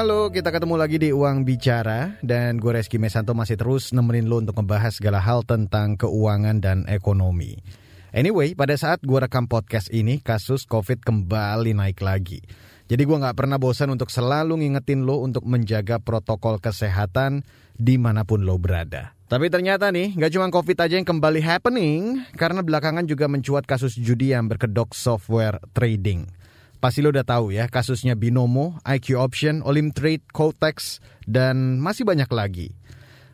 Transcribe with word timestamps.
Halo, 0.00 0.32
kita 0.32 0.48
ketemu 0.48 0.80
lagi 0.80 0.96
di 0.96 1.12
Uang 1.12 1.44
Bicara 1.44 2.16
dan 2.24 2.56
gue 2.56 2.72
Reski 2.72 2.96
Mesanto 2.96 3.36
masih 3.36 3.60
terus 3.60 3.92
nemenin 3.92 4.32
lo 4.32 4.40
untuk 4.40 4.56
membahas 4.56 4.96
segala 4.96 5.20
hal 5.20 5.44
tentang 5.44 6.00
keuangan 6.00 6.56
dan 6.56 6.88
ekonomi. 6.88 7.60
Anyway, 8.08 8.56
pada 8.56 8.72
saat 8.80 9.04
gue 9.04 9.20
rekam 9.20 9.44
podcast 9.44 9.92
ini, 9.92 10.24
kasus 10.24 10.64
COVID 10.64 11.04
kembali 11.04 11.76
naik 11.76 12.00
lagi. 12.00 12.40
Jadi 12.88 13.02
gue 13.04 13.12
gak 13.12 13.44
pernah 13.44 13.60
bosan 13.60 13.92
untuk 13.92 14.08
selalu 14.08 14.64
ngingetin 14.64 15.04
lo 15.04 15.20
untuk 15.20 15.44
menjaga 15.44 16.00
protokol 16.00 16.56
kesehatan 16.64 17.44
di 17.76 18.00
mana 18.00 18.24
pun 18.24 18.40
lo 18.40 18.56
berada. 18.56 19.12
Tapi 19.28 19.52
ternyata 19.52 19.92
nih, 19.92 20.16
gak 20.16 20.32
cuma 20.32 20.48
COVID 20.48 20.80
aja 20.80 20.96
yang 20.96 21.04
kembali 21.04 21.44
happening, 21.44 22.24
karena 22.40 22.64
belakangan 22.64 23.04
juga 23.04 23.28
mencuat 23.28 23.68
kasus 23.68 24.00
judi 24.00 24.32
yang 24.32 24.48
berkedok 24.48 24.96
software 24.96 25.60
trading. 25.76 26.39
Pasti 26.80 27.04
lo 27.04 27.12
udah 27.12 27.28
tahu 27.28 27.52
ya 27.52 27.68
kasusnya 27.68 28.16
Binomo, 28.16 28.80
IQ 28.88 29.20
Option, 29.20 29.60
Olimtrade, 29.60 30.24
Cotex, 30.32 31.04
dan 31.28 31.76
masih 31.76 32.08
banyak 32.08 32.32
lagi. 32.32 32.72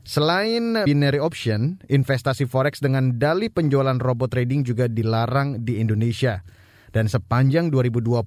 Selain 0.06 0.86
binary 0.86 1.18
option, 1.18 1.82
investasi 1.90 2.46
forex 2.46 2.78
dengan 2.78 3.18
dali 3.18 3.50
penjualan 3.50 3.98
robot 3.98 4.34
trading 4.34 4.62
juga 4.66 4.86
dilarang 4.86 5.62
di 5.62 5.82
Indonesia. 5.82 6.42
Dan 6.90 7.10
sepanjang 7.10 7.70
2021, 7.70 8.26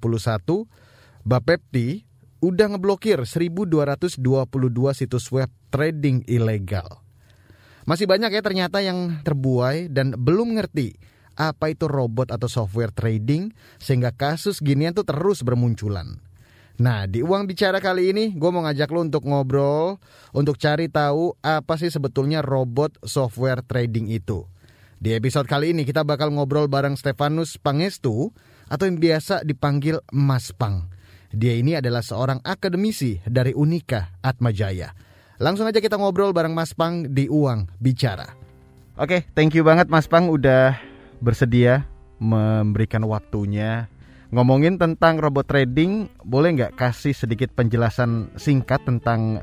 Bapepti 1.24 2.04
udah 2.40 2.76
ngeblokir 2.76 3.24
1222 3.24 4.24
situs 4.96 5.28
web 5.32 5.52
trading 5.68 6.24
ilegal. 6.28 7.04
Masih 7.84 8.08
banyak 8.08 8.32
ya 8.32 8.40
ternyata 8.44 8.80
yang 8.80 9.20
terbuai 9.24 9.88
dan 9.92 10.16
belum 10.16 10.56
ngerti 10.56 10.96
apa 11.40 11.72
itu 11.72 11.88
robot 11.88 12.28
atau 12.28 12.52
software 12.52 12.92
trading 12.92 13.56
sehingga 13.80 14.12
kasus 14.12 14.60
ginian 14.60 14.92
tuh 14.92 15.08
terus 15.08 15.40
bermunculan. 15.40 16.20
Nah, 16.80 17.04
di 17.04 17.20
Uang 17.20 17.44
Bicara 17.44 17.80
kali 17.80 18.12
ini 18.12 18.32
gue 18.36 18.50
mau 18.52 18.64
ngajak 18.64 18.88
lo 18.92 19.04
untuk 19.04 19.24
ngobrol, 19.28 19.96
untuk 20.36 20.60
cari 20.60 20.88
tahu 20.88 21.36
apa 21.40 21.76
sih 21.80 21.88
sebetulnya 21.88 22.40
robot 22.44 23.00
software 23.04 23.64
trading 23.64 24.08
itu. 24.08 24.44
Di 25.00 25.16
episode 25.16 25.48
kali 25.48 25.72
ini 25.72 25.88
kita 25.88 26.04
bakal 26.04 26.32
ngobrol 26.32 26.68
bareng 26.68 26.96
Stefanus 26.96 27.56
Pangestu 27.56 28.32
atau 28.68 28.84
yang 28.84 29.00
biasa 29.00 29.44
dipanggil 29.44 30.00
Mas 30.12 30.52
Pang. 30.52 30.88
Dia 31.32 31.56
ini 31.56 31.76
adalah 31.76 32.00
seorang 32.00 32.40
akademisi 32.44 33.20
dari 33.28 33.52
Unika 33.52 34.16
Atmajaya. 34.24 34.92
Langsung 35.40 35.68
aja 35.68 35.80
kita 35.80 35.96
ngobrol 35.96 36.32
bareng 36.36 36.52
Mas 36.52 36.72
Pang 36.76 37.04
di 37.08 37.28
Uang 37.28 37.68
Bicara. 37.76 38.28
Oke, 39.00 39.24
thank 39.32 39.56
you 39.56 39.64
banget 39.64 39.88
Mas 39.88 40.04
Pang 40.04 40.28
udah 40.28 40.89
bersedia 41.20 41.86
memberikan 42.20 43.04
waktunya. 43.08 43.88
Ngomongin 44.30 44.78
tentang 44.78 45.18
robot 45.18 45.48
trading 45.48 46.06
boleh 46.22 46.54
nggak 46.54 46.78
kasih 46.78 47.14
sedikit 47.16 47.50
penjelasan 47.50 48.30
singkat 48.38 48.78
tentang 48.86 49.42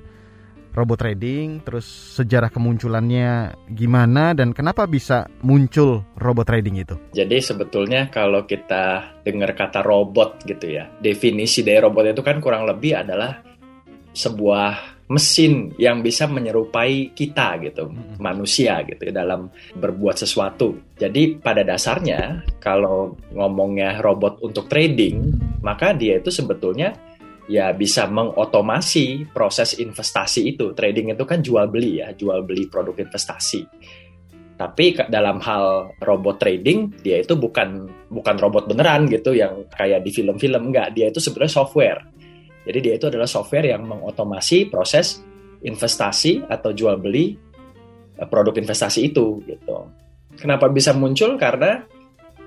robot 0.77 1.01
trading 1.01 1.65
terus 1.65 1.89
sejarah 2.15 2.53
kemunculannya 2.53 3.57
gimana 3.73 4.37
dan 4.37 4.53
kenapa 4.53 4.85
bisa 4.85 5.25
muncul 5.41 6.05
robot 6.21 6.45
trading 6.45 6.77
itu? 6.85 6.95
Jadi 7.17 7.41
sebetulnya 7.41 8.13
kalau 8.13 8.45
kita 8.45 9.17
dengar 9.25 9.57
kata 9.57 9.81
robot 9.81 10.45
gitu 10.45 10.69
ya 10.77 10.85
definisi 11.01 11.65
dari 11.65 11.81
robot 11.81 12.13
itu 12.13 12.21
kan 12.21 12.37
kurang 12.37 12.69
lebih 12.69 12.93
adalah 12.93 13.41
sebuah 14.13 14.96
mesin 15.07 15.71
yang 15.79 16.03
bisa 16.03 16.27
menyerupai 16.27 17.15
kita 17.15 17.55
gitu, 17.63 17.87
hmm. 17.87 18.19
manusia 18.19 18.83
gitu 18.83 19.07
dalam 19.15 19.47
berbuat 19.79 20.19
sesuatu. 20.19 20.75
Jadi 20.99 21.39
pada 21.39 21.63
dasarnya 21.63 22.43
kalau 22.59 23.15
ngomongnya 23.31 24.03
robot 24.03 24.43
untuk 24.43 24.67
trading, 24.67 25.31
maka 25.63 25.95
dia 25.95 26.19
itu 26.19 26.27
sebetulnya 26.27 26.91
ya 27.47 27.71
bisa 27.71 28.11
mengotomasi 28.11 29.31
proses 29.31 29.79
investasi 29.79 30.55
itu. 30.55 30.75
Trading 30.75 31.15
itu 31.15 31.23
kan 31.23 31.39
jual 31.39 31.71
beli 31.71 32.03
ya, 32.03 32.11
jual 32.11 32.43
beli 32.43 32.67
produk 32.67 32.99
investasi. 32.99 33.63
Tapi 34.57 34.97
dalam 35.07 35.37
hal 35.39 35.95
robot 36.01 36.41
trading, 36.41 36.89
dia 36.99 37.21
itu 37.21 37.37
bukan 37.37 37.87
bukan 38.09 38.35
robot 38.41 38.65
beneran 38.65 39.05
gitu 39.07 39.37
yang 39.37 39.69
kayak 39.69 40.01
di 40.01 40.09
film-film 40.09 40.73
enggak, 40.73 40.97
dia 40.97 41.13
itu 41.13 41.21
sebenarnya 41.21 41.61
software 41.61 42.16
jadi 42.67 42.79
dia 42.83 42.93
itu 42.99 43.07
adalah 43.07 43.25
software 43.25 43.71
yang 43.71 43.87
mengotomasi 43.87 44.67
proses 44.67 45.23
investasi 45.63 46.43
atau 46.51 46.75
jual 46.75 46.99
beli 46.99 47.39
eh, 48.19 48.27
produk 48.27 48.53
investasi 48.59 49.07
itu 49.07 49.39
gitu. 49.47 49.87
Kenapa 50.37 50.69
bisa 50.69 50.93
muncul? 50.93 51.39
Karena 51.39 51.81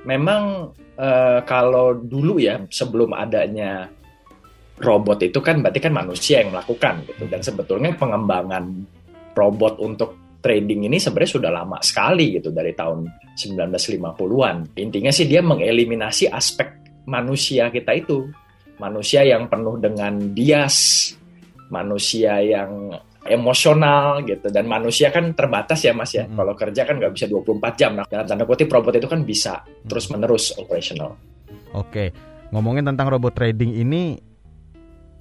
memang 0.07 0.71
uh, 0.95 1.41
kalau 1.43 1.99
dulu 1.99 2.39
ya 2.39 2.63
sebelum 2.71 3.11
adanya 3.13 3.91
robot 4.81 5.21
itu 5.27 5.43
kan 5.43 5.61
berarti 5.61 5.81
kan 5.83 5.93
manusia 5.93 6.41
yang 6.41 6.55
melakukan 6.55 7.05
gitu 7.05 7.27
dan 7.29 7.43
sebetulnya 7.45 7.93
pengembangan 7.99 8.87
robot 9.37 9.83
untuk 9.83 10.17
trading 10.41 10.89
ini 10.89 10.97
sebenarnya 10.97 11.33
sudah 11.37 11.51
lama 11.53 11.79
sekali 11.85 12.41
gitu 12.41 12.49
dari 12.49 12.73
tahun 12.73 13.05
1950-an. 13.37 14.73
Intinya 14.81 15.13
sih 15.13 15.29
dia 15.29 15.45
mengeliminasi 15.45 16.33
aspek 16.33 16.81
manusia 17.05 17.69
kita 17.69 17.93
itu 17.93 18.33
manusia 18.81 19.21
yang 19.23 19.47
penuh 19.53 19.77
dengan 19.77 20.17
bias, 20.33 20.77
manusia 21.69 22.41
yang 22.41 22.97
emosional 23.29 24.25
gitu. 24.25 24.49
Dan 24.49 24.65
manusia 24.65 25.13
kan 25.13 25.37
terbatas 25.37 25.85
ya 25.85 25.93
mas 25.93 26.17
ya. 26.17 26.25
Hmm. 26.25 26.41
kalau 26.41 26.57
kerja 26.57 26.89
kan 26.89 26.97
nggak 26.97 27.13
bisa 27.13 27.29
24 27.29 27.77
jam. 27.77 27.93
Nah 27.93 28.09
dalam 28.09 28.25
tanda 28.25 28.49
kutip 28.49 28.73
robot 28.73 28.97
itu 28.97 29.07
kan 29.07 29.21
bisa 29.23 29.61
terus 29.85 30.09
menerus 30.09 30.57
operational 30.57 31.21
oke 31.75 32.11
ngomongin 32.51 32.87
tentang 32.87 33.11
robot 33.11 33.35
trading 33.35 33.75
ini 33.75 34.19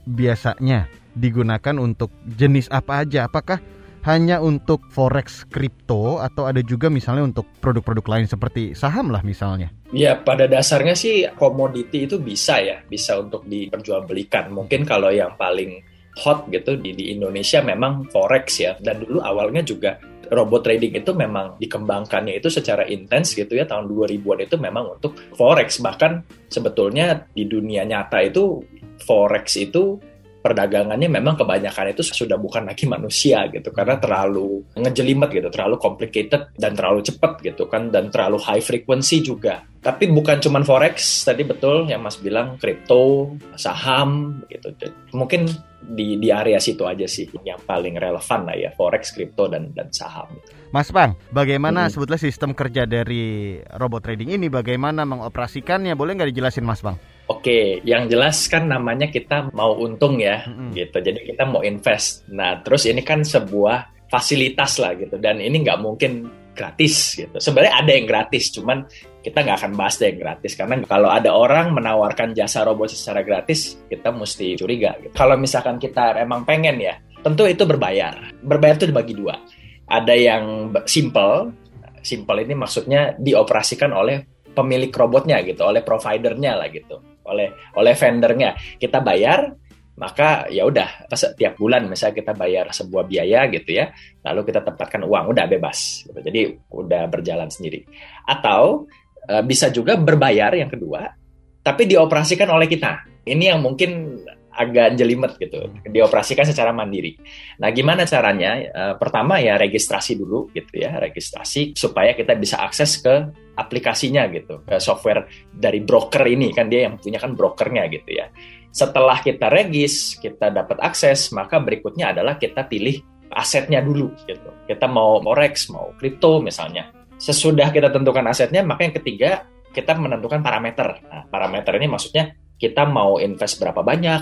biasanya 0.09 0.89
digunakan 1.13 1.75
untuk 1.77 2.09
jenis 2.25 2.71
apa 2.73 3.05
aja? 3.05 3.29
Apakah 3.29 3.61
hanya 4.07 4.39
untuk 4.39 4.87
forex 4.91 5.43
kripto 5.47 6.23
atau 6.23 6.47
ada 6.47 6.63
juga 6.63 6.87
misalnya 6.87 7.27
untuk 7.27 7.47
produk-produk 7.59 8.05
lain 8.05 8.25
seperti 8.29 8.71
saham 8.77 9.11
lah 9.11 9.19
misalnya? 9.25 9.71
Ya 9.89 10.15
pada 10.15 10.45
dasarnya 10.45 10.93
sih 10.93 11.25
komoditi 11.35 12.05
itu 12.05 12.21
bisa 12.21 12.61
ya, 12.61 12.79
bisa 12.85 13.19
untuk 13.19 13.43
diperjualbelikan. 13.49 14.53
Mungkin 14.53 14.85
kalau 14.85 15.09
yang 15.09 15.33
paling 15.35 15.81
hot 16.19 16.47
gitu 16.51 16.75
di, 16.77 16.93
di 16.93 17.15
Indonesia 17.15 17.63
memang 17.63 18.07
forex 18.11 18.45
ya. 18.61 18.77
Dan 18.79 19.03
dulu 19.03 19.19
awalnya 19.23 19.65
juga 19.65 19.97
robot 20.29 20.61
trading 20.61 20.93
itu 21.01 21.11
memang 21.17 21.57
dikembangkannya 21.57 22.37
itu 22.37 22.47
secara 22.53 22.85
intens 22.85 23.33
gitu 23.33 23.57
ya 23.57 23.65
tahun 23.65 23.89
2000-an 23.89 24.45
itu 24.45 24.55
memang 24.61 24.85
untuk 24.97 25.17
forex 25.33 25.81
bahkan 25.81 26.21
sebetulnya 26.47 27.25
di 27.33 27.49
dunia 27.49 27.81
nyata 27.83 28.21
itu 28.21 28.61
forex 29.01 29.57
itu 29.57 29.97
perdagangannya 30.39 31.11
memang 31.11 31.35
kebanyakan 31.35 31.91
itu 31.91 32.01
sudah 32.03 32.39
bukan 32.39 32.67
lagi 32.67 32.87
manusia 32.87 33.45
gitu 33.51 33.69
karena 33.75 33.99
terlalu 33.99 34.63
ngejelimet 34.75 35.29
gitu, 35.35 35.47
terlalu 35.51 35.75
complicated 35.77 36.55
dan 36.55 36.71
terlalu 36.73 37.03
cepat 37.03 37.43
gitu 37.43 37.67
kan 37.67 37.91
dan 37.91 38.07
terlalu 38.07 38.39
high 38.39 38.63
frequency 38.63 39.19
juga. 39.19 39.63
Tapi 39.79 40.11
bukan 40.11 40.43
cuma 40.43 40.59
forex 40.59 41.23
tadi 41.23 41.47
betul 41.47 41.87
yang 41.87 42.03
Mas 42.03 42.19
bilang 42.19 42.59
kripto, 42.59 43.31
saham 43.55 44.43
gitu. 44.51 44.75
Mungkin 45.15 45.47
di 45.79 46.19
di 46.19 46.27
area 46.29 46.59
situ 46.59 46.83
aja 46.83 47.07
sih 47.07 47.31
yang 47.47 47.57
paling 47.63 47.95
relevan 47.95 48.43
lah 48.43 48.59
ya 48.59 48.75
forex, 48.75 49.15
kripto 49.15 49.47
dan 49.47 49.71
dan 49.71 49.87
saham. 49.95 50.27
Mas 50.75 50.91
Bang, 50.91 51.15
bagaimana 51.31 51.87
hmm. 51.87 51.91
sebetulnya 51.95 52.21
sistem 52.21 52.51
kerja 52.51 52.83
dari 52.83 53.57
robot 53.79 54.03
trading 54.03 54.35
ini? 54.35 54.51
Bagaimana 54.51 55.07
mengoperasikannya? 55.07 55.95
Boleh 55.95 56.19
nggak 56.19 56.29
dijelasin 56.35 56.67
Mas 56.67 56.83
Bang? 56.83 56.99
Oke, 57.29 57.79
yang 57.85 58.09
jelas 58.09 58.49
kan 58.49 58.65
namanya 58.65 59.05
kita 59.07 59.53
mau 59.53 59.77
untung 59.77 60.17
ya, 60.17 60.49
mm-hmm. 60.49 60.69
gitu. 60.73 60.97
Jadi 60.97 61.19
kita 61.29 61.45
mau 61.45 61.61
invest. 61.61 62.25
Nah, 62.33 62.57
terus 62.65 62.89
ini 62.89 63.05
kan 63.05 63.21
sebuah 63.21 64.09
fasilitas 64.09 64.81
lah 64.81 64.97
gitu, 64.97 65.21
dan 65.21 65.37
ini 65.37 65.61
nggak 65.61 65.77
mungkin 65.77 66.25
gratis 66.59 67.15
gitu. 67.15 67.39
Sebenarnya 67.39 67.79
ada 67.79 67.91
yang 67.95 68.03
gratis, 68.03 68.51
cuman 68.51 68.83
kita 69.23 69.47
nggak 69.47 69.57
akan 69.63 69.71
bahas 69.79 69.95
deh 69.95 70.11
yang 70.11 70.19
gratis 70.19 70.59
karena 70.59 70.75
kalau 70.83 71.07
ada 71.07 71.31
orang 71.31 71.71
menawarkan 71.71 72.35
jasa 72.35 72.67
robot 72.67 72.91
secara 72.91 73.23
gratis, 73.23 73.79
kita 73.87 74.11
mesti 74.11 74.59
curiga. 74.59 74.99
Gitu. 74.99 75.15
Kalau 75.15 75.39
misalkan 75.39 75.79
kita 75.79 76.19
emang 76.19 76.43
pengen 76.43 76.83
ya, 76.83 76.99
tentu 77.23 77.47
itu 77.47 77.63
berbayar. 77.63 78.35
Berbayar 78.43 78.75
itu 78.75 78.91
dibagi 78.91 79.15
dua. 79.15 79.39
Ada 79.87 80.13
yang 80.13 80.75
simple, 80.83 81.55
simple 82.03 82.37
ini 82.43 82.53
maksudnya 82.59 83.15
dioperasikan 83.15 83.95
oleh 83.95 84.27
pemilik 84.51 84.91
robotnya 84.91 85.39
gitu, 85.47 85.63
oleh 85.63 85.79
providernya 85.79 86.59
lah 86.59 86.67
gitu 86.67 86.99
oleh 87.29 87.53
oleh 87.77 87.93
vendornya 87.93 88.57
kita 88.81 88.99
bayar 89.05 89.53
maka 89.99 90.47
ya 90.47 90.63
udah 90.63 91.11
setiap 91.11 91.59
bulan 91.59 91.83
misalnya 91.91 92.15
kita 92.23 92.31
bayar 92.31 92.71
sebuah 92.71 93.03
biaya 93.03 93.51
gitu 93.51 93.75
ya 93.75 93.91
lalu 94.23 94.47
kita 94.47 94.63
tempatkan 94.63 95.03
uang 95.03 95.35
udah 95.35 95.45
bebas 95.45 96.07
gitu. 96.07 96.19
jadi 96.23 96.41
udah 96.71 97.03
berjalan 97.11 97.51
sendiri 97.51 97.83
atau 98.23 98.87
e, 99.27 99.43
bisa 99.43 99.67
juga 99.69 99.99
berbayar 99.99 100.55
yang 100.55 100.71
kedua 100.71 101.11
tapi 101.59 101.83
dioperasikan 101.83 102.47
oleh 102.47 102.71
kita 102.71 103.03
ini 103.27 103.51
yang 103.51 103.59
mungkin 103.59 104.23
agak 104.59 104.99
jelimet 104.99 105.39
gitu 105.39 105.71
dioperasikan 105.87 106.43
secara 106.43 106.75
mandiri. 106.75 107.15
Nah 107.63 107.71
gimana 107.71 108.03
caranya? 108.03 108.59
E, 108.59 108.81
pertama 108.99 109.39
ya 109.39 109.55
registrasi 109.55 110.19
dulu 110.19 110.51
gitu 110.51 110.83
ya 110.83 110.99
registrasi 110.99 111.79
supaya 111.79 112.11
kita 112.11 112.35
bisa 112.35 112.59
akses 112.59 112.99
ke 112.99 113.31
aplikasinya 113.55 114.27
gitu 114.27 114.59
ke 114.67 114.75
software 114.83 115.31
dari 115.47 115.79
broker 115.79 116.27
ini 116.27 116.51
kan 116.51 116.67
dia 116.67 116.91
yang 116.91 116.99
punya 116.99 117.23
kan 117.23 117.39
brokernya 117.39 117.87
gitu 117.87 118.19
ya. 118.19 118.27
Setelah 118.69 119.17
kita 119.21 119.49
regis, 119.49 120.17
kita 120.21 120.53
dapat 120.53 120.77
akses, 120.81 121.33
maka 121.33 121.57
berikutnya 121.57 122.13
adalah 122.13 122.37
kita 122.37 122.69
pilih 122.69 123.01
asetnya 123.33 123.81
dulu 123.81 124.13
gitu. 124.25 124.49
Kita 124.65 124.85
mau 124.85 125.21
forex, 125.21 125.69
mau 125.73 125.93
kripto 125.97 126.41
misalnya. 126.41 126.89
Sesudah 127.19 127.69
kita 127.73 127.91
tentukan 127.91 128.25
asetnya, 128.29 128.63
maka 128.63 128.87
yang 128.87 128.95
ketiga 128.95 129.45
kita 129.73 129.93
menentukan 129.97 130.41
parameter. 130.41 131.01
Nah, 131.05 131.25
parameter 131.29 131.77
ini 131.77 131.87
maksudnya 131.89 132.33
kita 132.57 132.87
mau 132.89 133.21
invest 133.21 133.61
berapa 133.61 133.81
banyak, 133.81 134.21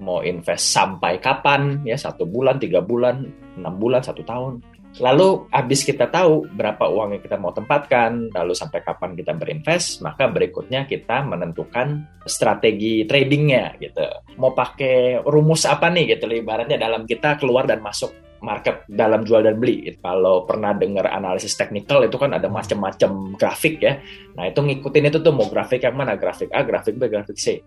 mau 0.00 0.20
invest 0.24 0.72
sampai 0.72 1.20
kapan, 1.20 1.84
ya 1.84 1.96
satu 1.96 2.24
bulan, 2.28 2.60
tiga 2.60 2.80
bulan, 2.84 3.28
enam 3.56 3.74
bulan, 3.76 4.04
satu 4.04 4.24
tahun. 4.24 4.60
Lalu 4.96 5.52
habis 5.52 5.84
kita 5.84 6.08
tahu 6.08 6.48
berapa 6.56 6.88
uang 6.88 7.16
yang 7.16 7.22
kita 7.22 7.36
mau 7.36 7.52
tempatkan, 7.52 8.32
lalu 8.32 8.56
sampai 8.56 8.80
kapan 8.80 9.12
kita 9.12 9.36
berinvest, 9.36 10.00
maka 10.00 10.24
berikutnya 10.24 10.88
kita 10.88 11.20
menentukan 11.20 12.08
strategi 12.24 13.04
tradingnya 13.04 13.76
gitu. 13.76 14.08
Mau 14.40 14.56
pakai 14.56 15.20
rumus 15.20 15.68
apa 15.68 15.92
nih 15.92 16.16
gitu, 16.16 16.24
ibaratnya 16.32 16.80
dalam 16.80 17.04
kita 17.04 17.36
keluar 17.36 17.68
dan 17.68 17.84
masuk 17.84 18.08
market 18.40 18.88
dalam 18.88 19.20
jual 19.28 19.44
dan 19.44 19.60
beli. 19.60 19.92
Kalau 20.00 20.48
pernah 20.48 20.72
dengar 20.72 21.12
analisis 21.12 21.52
teknikal 21.60 22.00
itu 22.00 22.16
kan 22.16 22.32
ada 22.32 22.48
macam-macam 22.48 23.36
grafik 23.36 23.84
ya. 23.84 24.00
Nah 24.32 24.48
itu 24.48 24.64
ngikutin 24.64 25.12
itu 25.12 25.18
tuh 25.20 25.32
mau 25.36 25.44
grafik 25.48 25.84
yang 25.84 25.96
mana, 25.96 26.16
grafik 26.16 26.48
A, 26.56 26.64
grafik 26.64 26.96
B, 26.96 27.12
grafik 27.12 27.36
C. 27.36 27.60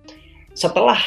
Setelah 0.58 0.98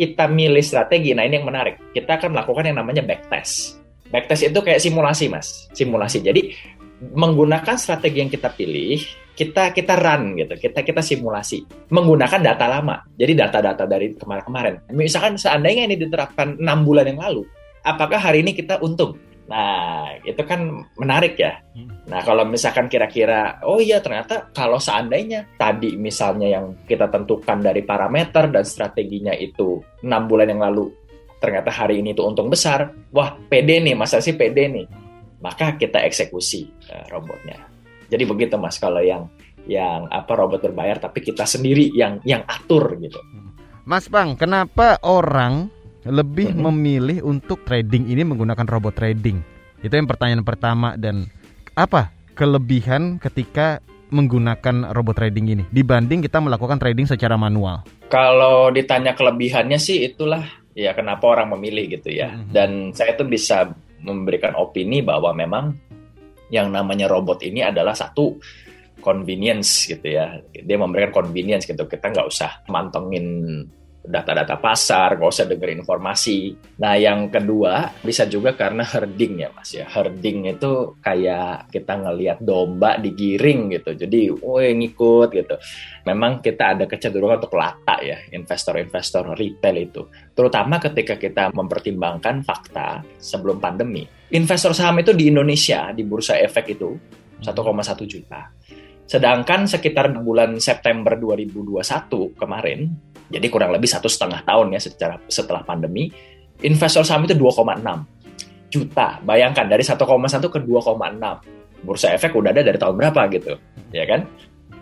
kita 0.00 0.24
milih 0.24 0.64
strategi, 0.64 1.12
nah 1.12 1.28
ini 1.28 1.36
yang 1.36 1.44
menarik. 1.44 1.76
Kita 1.92 2.16
akan 2.16 2.32
melakukan 2.32 2.64
yang 2.72 2.80
namanya 2.80 3.04
backtest 3.04 3.79
Backtest 4.10 4.50
itu 4.50 4.58
kayak 4.58 4.82
simulasi, 4.82 5.30
Mas. 5.30 5.70
Simulasi. 5.72 6.18
Jadi 6.20 6.52
menggunakan 7.00 7.80
strategi 7.80 8.20
yang 8.20 8.28
kita 8.28 8.52
pilih, 8.52 9.00
kita 9.32 9.72
kita 9.72 9.96
run 9.96 10.36
gitu, 10.36 10.52
kita 10.60 10.84
kita 10.84 11.00
simulasi 11.00 11.64
menggunakan 11.88 12.44
data 12.44 12.66
lama. 12.68 13.00
Jadi 13.16 13.32
data-data 13.32 13.88
dari 13.88 14.12
kemarin-kemarin. 14.12 14.92
Misalkan 14.92 15.40
seandainya 15.40 15.88
ini 15.88 15.96
diterapkan 15.96 16.60
enam 16.60 16.84
bulan 16.84 17.08
yang 17.08 17.20
lalu, 17.24 17.42
apakah 17.80 18.20
hari 18.20 18.44
ini 18.44 18.52
kita 18.52 18.76
untung? 18.84 19.16
Nah, 19.50 20.14
itu 20.22 20.38
kan 20.46 20.86
menarik 20.94 21.34
ya. 21.34 21.58
Nah, 22.06 22.22
kalau 22.22 22.46
misalkan 22.46 22.86
kira-kira, 22.86 23.58
oh 23.66 23.82
iya 23.82 23.98
ternyata 23.98 24.46
kalau 24.54 24.78
seandainya 24.78 25.42
tadi 25.58 25.98
misalnya 25.98 26.46
yang 26.46 26.78
kita 26.86 27.10
tentukan 27.10 27.58
dari 27.58 27.82
parameter 27.82 28.46
dan 28.46 28.62
strateginya 28.62 29.34
itu 29.34 29.82
enam 30.06 30.30
bulan 30.30 30.54
yang 30.54 30.62
lalu 30.62 30.94
ternyata 31.40 31.72
hari 31.72 32.04
ini 32.04 32.12
tuh 32.12 32.28
untung 32.28 32.52
besar, 32.52 32.92
wah 33.10 33.34
PD 33.48 33.80
nih, 33.80 33.96
masa 33.96 34.20
sih 34.20 34.36
PD 34.36 34.68
nih, 34.68 34.86
maka 35.40 35.74
kita 35.80 36.04
eksekusi 36.04 36.68
uh, 36.92 37.08
robotnya. 37.08 37.56
Jadi 38.12 38.28
begitu 38.28 38.54
mas, 38.60 38.76
kalau 38.76 39.00
yang 39.00 39.26
yang 39.64 40.06
apa 40.12 40.36
robot 40.36 40.60
berbayar, 40.60 41.00
tapi 41.00 41.24
kita 41.24 41.48
sendiri 41.48 41.88
yang 41.96 42.20
yang 42.28 42.44
atur 42.44 42.96
gitu. 43.00 43.18
Mas 43.88 44.06
Bang, 44.12 44.36
kenapa 44.36 45.00
orang 45.02 45.72
lebih 46.04 46.52
hmm. 46.52 46.60
memilih 46.68 47.18
untuk 47.24 47.64
trading 47.64 48.08
ini 48.12 48.22
menggunakan 48.22 48.68
robot 48.68 49.00
trading? 49.00 49.40
Itu 49.80 49.96
yang 49.96 50.06
pertanyaan 50.06 50.44
pertama 50.44 50.94
dan 51.00 51.24
apa 51.72 52.12
kelebihan 52.36 53.16
ketika 53.16 53.80
menggunakan 54.10 54.90
robot 54.90 55.22
trading 55.22 55.46
ini 55.48 55.64
dibanding 55.70 56.20
kita 56.20 56.42
melakukan 56.42 56.76
trading 56.76 57.08
secara 57.08 57.40
manual? 57.40 57.86
Kalau 58.10 58.68
ditanya 58.74 59.14
kelebihannya 59.14 59.78
sih 59.78 60.02
itulah 60.04 60.59
ya 60.74 60.94
kenapa 60.94 61.26
orang 61.26 61.56
memilih 61.58 62.00
gitu 62.00 62.10
ya. 62.10 62.34
Mm-hmm. 62.34 62.52
Dan 62.52 62.70
saya 62.94 63.14
tuh 63.18 63.26
bisa 63.26 63.70
memberikan 64.00 64.56
opini 64.56 65.04
bahwa 65.04 65.34
memang 65.36 65.76
yang 66.50 66.72
namanya 66.72 67.06
robot 67.06 67.44
ini 67.46 67.62
adalah 67.62 67.94
satu 67.94 68.38
convenience 69.00 69.88
gitu 69.88 70.06
ya. 70.06 70.38
Dia 70.52 70.76
memberikan 70.76 71.24
convenience 71.24 71.64
gitu. 71.64 71.86
Kita 71.86 72.10
nggak 72.12 72.26
usah 72.28 72.66
mantengin 72.68 73.64
data-data 74.00 74.56
pasar, 74.56 75.20
nggak 75.20 75.30
usah 75.30 75.46
denger 75.46 75.76
informasi. 75.76 76.56
Nah, 76.80 76.96
yang 76.96 77.28
kedua 77.28 78.00
bisa 78.00 78.24
juga 78.24 78.56
karena 78.56 78.80
herding 78.80 79.44
ya, 79.44 79.48
Mas 79.52 79.76
ya. 79.76 79.84
Herding 79.84 80.48
itu 80.56 80.96
kayak 81.04 81.68
kita 81.68 82.00
ngelihat 82.00 82.38
domba 82.40 82.96
digiring 82.96 83.76
gitu. 83.76 83.92
Jadi, 83.92 84.32
woi 84.40 84.72
ngikut 84.72 85.28
gitu. 85.36 85.54
Memang 86.08 86.40
kita 86.40 86.76
ada 86.76 86.84
kecenderungan 86.88 87.44
untuk 87.44 87.54
lata 87.60 88.00
ya, 88.00 88.16
investor-investor 88.32 89.36
retail 89.36 89.76
itu. 89.76 90.02
Terutama 90.32 90.80
ketika 90.80 91.20
kita 91.20 91.52
mempertimbangkan 91.52 92.40
fakta 92.40 93.04
sebelum 93.20 93.60
pandemi. 93.60 94.08
Investor 94.32 94.72
saham 94.72 95.02
itu 95.02 95.12
di 95.12 95.28
Indonesia, 95.28 95.92
di 95.92 96.06
Bursa 96.06 96.40
Efek 96.40 96.72
itu 96.72 96.96
1,1 97.42 97.52
juta. 98.08 98.48
Sedangkan 99.10 99.66
sekitar 99.66 100.14
bulan 100.22 100.62
September 100.62 101.18
2021 101.18 102.38
kemarin, 102.38 102.86
jadi 103.30 103.46
kurang 103.46 103.70
lebih 103.70 103.86
satu 103.86 104.10
setengah 104.10 104.42
tahun 104.42 104.74
ya 104.74 104.80
secara 104.82 105.14
setelah 105.30 105.62
pandemi, 105.62 106.10
investor 106.66 107.06
saham 107.06 107.24
itu 107.24 107.38
2,6 107.38 108.68
juta. 108.70 109.22
Bayangkan 109.22 109.70
dari 109.70 109.86
1,1 109.86 109.96
ke 110.50 110.58
2,6. 110.58 111.40
Bursa 111.80 112.12
efek 112.12 112.36
udah 112.36 112.52
ada 112.52 112.60
dari 112.60 112.76
tahun 112.76 112.98
berapa 113.00 113.20
gitu, 113.32 113.56
ya 113.94 114.04
kan? 114.04 114.28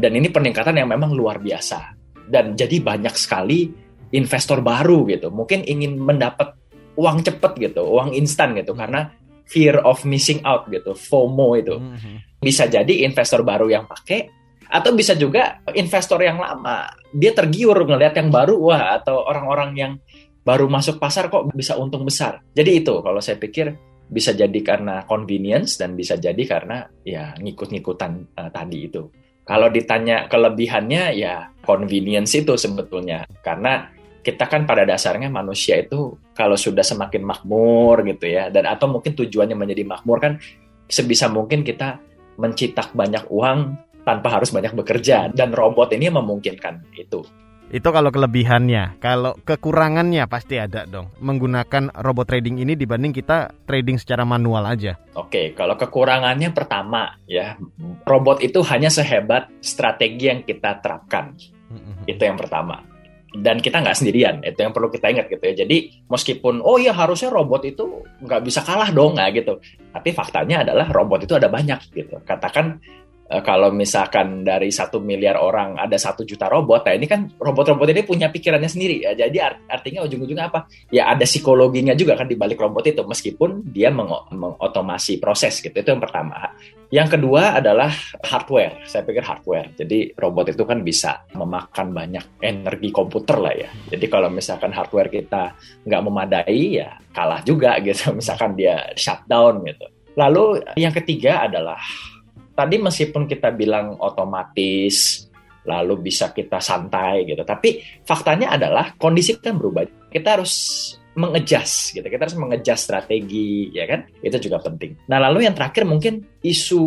Dan 0.01 0.19
ini 0.19 0.33
peningkatan 0.33 0.75
yang 0.75 0.91
memang 0.91 1.15
luar 1.15 1.39
biasa. 1.39 1.95
Dan 2.27 2.59
jadi 2.59 2.83
banyak 2.83 3.15
sekali 3.15 3.71
investor 4.11 4.65
baru 4.65 5.07
gitu. 5.07 5.31
Mungkin 5.31 5.63
ingin 5.63 5.95
mendapat 5.95 6.59
uang 6.99 7.23
cepet 7.23 7.53
gitu, 7.71 7.87
uang 7.87 8.19
instan 8.19 8.59
gitu 8.59 8.75
karena 8.75 9.15
fear 9.47 9.79
of 9.87 10.03
missing 10.03 10.43
out 10.43 10.67
gitu, 10.69 10.93
FOMO 10.93 11.55
itu. 11.55 11.79
Mhm. 11.79 12.43
Bisa 12.43 12.67
jadi 12.67 13.07
investor 13.07 13.47
baru 13.47 13.71
yang 13.71 13.87
pakai 13.87 14.27
atau 14.69 14.93
bisa 14.93 15.17
juga 15.17 15.65
investor 15.73 16.21
yang 16.21 16.39
lama 16.41 16.93
dia 17.13 17.33
tergiur 17.33 17.77
ngelihat 17.89 18.21
yang 18.21 18.29
baru 18.29 18.57
wah 18.61 19.01
atau 19.01 19.25
orang-orang 19.25 19.71
yang 19.77 19.93
baru 20.45 20.65
masuk 20.65 20.97
pasar 20.97 21.29
kok 21.29 21.53
bisa 21.53 21.77
untung 21.77 22.09
besar. 22.09 22.41
Jadi 22.57 22.81
itu 22.81 23.05
kalau 23.05 23.21
saya 23.21 23.37
pikir 23.37 23.77
bisa 24.09 24.33
jadi 24.33 24.61
karena 24.65 25.05
convenience 25.05 25.77
dan 25.77 25.93
bisa 25.93 26.17
jadi 26.17 26.41
karena 26.49 26.89
ya 27.05 27.37
ngikut-ngikutan 27.37 28.33
uh, 28.33 28.49
tadi 28.49 28.89
itu. 28.89 29.05
Kalau 29.45 29.69
ditanya 29.69 30.29
kelebihannya 30.29 31.17
ya 31.17 31.53
convenience 31.61 32.33
itu 32.37 32.57
sebetulnya. 32.57 33.29
Karena 33.45 33.93
kita 34.25 34.45
kan 34.49 34.65
pada 34.69 34.85
dasarnya 34.85 35.29
manusia 35.33 35.81
itu 35.81 36.17
kalau 36.33 36.57
sudah 36.57 36.85
semakin 36.85 37.25
makmur 37.25 38.05
gitu 38.05 38.29
ya 38.29 38.53
dan 38.53 38.69
atau 38.69 38.89
mungkin 38.89 39.17
tujuannya 39.17 39.57
menjadi 39.57 39.89
makmur 39.89 40.21
kan 40.21 40.33
sebisa 40.85 41.33
mungkin 41.33 41.65
kita 41.65 41.97
mencitak 42.37 42.93
banyak 42.93 43.25
uang 43.33 43.88
tanpa 44.09 44.41
harus 44.41 44.49
banyak 44.49 44.73
bekerja 44.73 45.29
dan 45.37 45.53
robot 45.53 45.93
ini 45.93 46.09
memungkinkan 46.09 46.97
itu. 46.97 47.21
Itu 47.69 47.93
kalau 47.93 48.09
kelebihannya. 48.09 48.97
Kalau 48.97 49.37
kekurangannya 49.45 50.25
pasti 50.25 50.57
ada 50.57 50.89
dong. 50.89 51.13
Menggunakan 51.21 51.93
robot 52.01 52.33
trading 52.33 52.65
ini 52.65 52.73
dibanding 52.73 53.13
kita 53.13 53.53
trading 53.69 54.01
secara 54.01 54.25
manual 54.25 54.65
aja. 54.65 54.97
Oke, 55.13 55.53
kalau 55.53 55.77
kekurangannya 55.77 56.49
pertama 56.57 57.21
ya, 57.29 57.61
robot 58.09 58.41
itu 58.41 58.65
hanya 58.65 58.89
sehebat 58.89 59.53
strategi 59.61 60.33
yang 60.33 60.41
kita 60.49 60.81
terapkan. 60.81 61.37
Itu 62.09 62.25
yang 62.25 62.41
pertama. 62.41 62.81
Dan 63.29 63.61
kita 63.61 63.85
nggak 63.85 64.01
sendirian, 64.01 64.41
itu 64.41 64.57
yang 64.65 64.73
perlu 64.73 64.89
kita 64.89 65.13
ingat 65.13 65.29
gitu 65.29 65.45
ya. 65.53 65.69
Jadi 65.69 66.09
meskipun 66.09 66.65
oh 66.65 66.81
iya 66.81 66.97
harusnya 66.97 67.29
robot 67.29 67.69
itu 67.69 68.01
nggak 68.25 68.41
bisa 68.49 68.65
kalah 68.65 68.89
dong 68.89 69.21
nggak 69.21 69.45
gitu. 69.45 69.61
Tapi 69.93 70.17
faktanya 70.17 70.65
adalah 70.65 70.89
robot 70.89 71.29
itu 71.29 71.37
ada 71.37 71.53
banyak 71.53 71.93
gitu. 71.93 72.17
Katakan 72.25 72.81
kalau 73.29 73.69
misalkan 73.69 74.41
dari 74.41 74.73
satu 74.73 75.05
miliar 75.05 75.37
orang 75.37 75.77
ada 75.77 76.01
satu 76.01 76.25
juta 76.25 76.49
robot, 76.49 76.89
nah 76.89 76.97
ini 76.97 77.05
kan 77.05 77.29
robot-robot 77.37 77.93
ini 77.93 78.01
punya 78.01 78.33
pikirannya 78.33 78.73
sendiri 78.73 79.05
ya. 79.05 79.13
Jadi 79.13 79.37
art 79.37 79.69
artinya 79.69 80.09
ujung-ujungnya 80.09 80.49
apa? 80.49 80.65
Ya 80.89 81.13
ada 81.13 81.29
psikologinya 81.29 81.93
juga 81.93 82.17
kan 82.17 82.25
di 82.25 82.41
balik 82.41 82.57
robot 82.57 82.89
itu, 82.89 83.05
meskipun 83.05 83.69
dia 83.69 83.93
meng 83.93 84.09
mengotomasi 84.33 85.21
proses 85.21 85.61
gitu. 85.61 85.77
Itu 85.77 85.93
yang 85.93 86.01
pertama. 86.01 86.57
Yang 86.89 87.21
kedua 87.21 87.61
adalah 87.61 87.93
hardware. 88.25 88.81
Saya 88.89 89.05
pikir 89.05 89.21
hardware. 89.21 89.77
Jadi 89.77 90.17
robot 90.17 90.49
itu 90.49 90.65
kan 90.65 90.81
bisa 90.81 91.29
memakan 91.37 91.93
banyak 91.93 92.41
energi 92.41 92.89
komputer 92.89 93.37
lah 93.37 93.53
ya. 93.53 93.69
Jadi 93.93 94.09
kalau 94.09 94.33
misalkan 94.33 94.73
hardware 94.73 95.13
kita 95.13 95.53
nggak 95.85 96.01
memadai 96.01 96.81
ya 96.81 96.97
kalah 97.13 97.45
juga 97.45 97.77
gitu. 97.85 98.09
Misalkan 98.19 98.57
dia 98.57 98.89
shutdown 98.97 99.69
gitu. 99.69 99.85
Lalu 100.17 100.65
yang 100.81 100.97
ketiga 100.97 101.45
adalah 101.45 101.77
tadi 102.59 102.83
meskipun 102.83 103.31
kita 103.31 103.55
bilang 103.55 103.95
otomatis 104.03 105.31
lalu 105.63 106.11
bisa 106.11 106.35
kita 106.35 106.59
santai 106.59 107.23
gitu 107.23 107.47
tapi 107.47 107.79
faktanya 108.03 108.59
adalah 108.59 108.99
kondisi 108.99 109.39
kan 109.39 109.55
berubah 109.55 110.11
kita 110.11 110.41
harus 110.41 110.55
mengejas 111.15 111.95
gitu 111.95 112.03
kita 112.03 112.27
harus 112.27 112.39
mengejas 112.39 112.83
strategi 112.83 113.71
ya 113.71 113.87
kan 113.87 114.11
itu 114.19 114.51
juga 114.51 114.59
penting 114.65 114.99
nah 115.07 115.23
lalu 115.23 115.47
yang 115.47 115.55
terakhir 115.55 115.87
mungkin 115.87 116.27
isu 116.43 116.83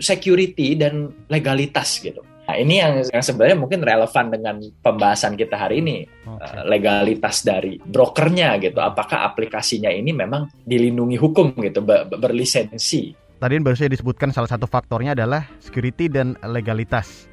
security 0.00 0.80
dan 0.80 1.12
legalitas 1.28 2.00
gitu 2.00 2.24
Nah, 2.50 2.58
ini 2.58 2.82
yang, 2.82 2.98
yang 3.06 3.22
sebenarnya 3.22 3.54
mungkin 3.54 3.78
relevan 3.78 4.26
dengan 4.26 4.58
pembahasan 4.82 5.38
kita 5.38 5.54
hari 5.54 5.86
ini. 5.86 6.02
Okay. 6.02 6.66
Legalitas 6.66 7.46
dari 7.46 7.78
brokernya 7.78 8.58
gitu. 8.58 8.82
Apakah 8.82 9.22
aplikasinya 9.22 9.86
ini 9.86 10.10
memang 10.10 10.50
dilindungi 10.58 11.14
hukum 11.14 11.54
gitu, 11.62 11.78
berlisensi 12.10 13.14
tadi 13.40 13.56
baru 13.58 13.74
saya 13.74 13.90
disebutkan 13.90 14.30
salah 14.30 14.46
satu 14.46 14.68
faktornya 14.68 15.16
adalah 15.16 15.48
security 15.58 16.12
dan 16.12 16.36
legalitas. 16.44 17.26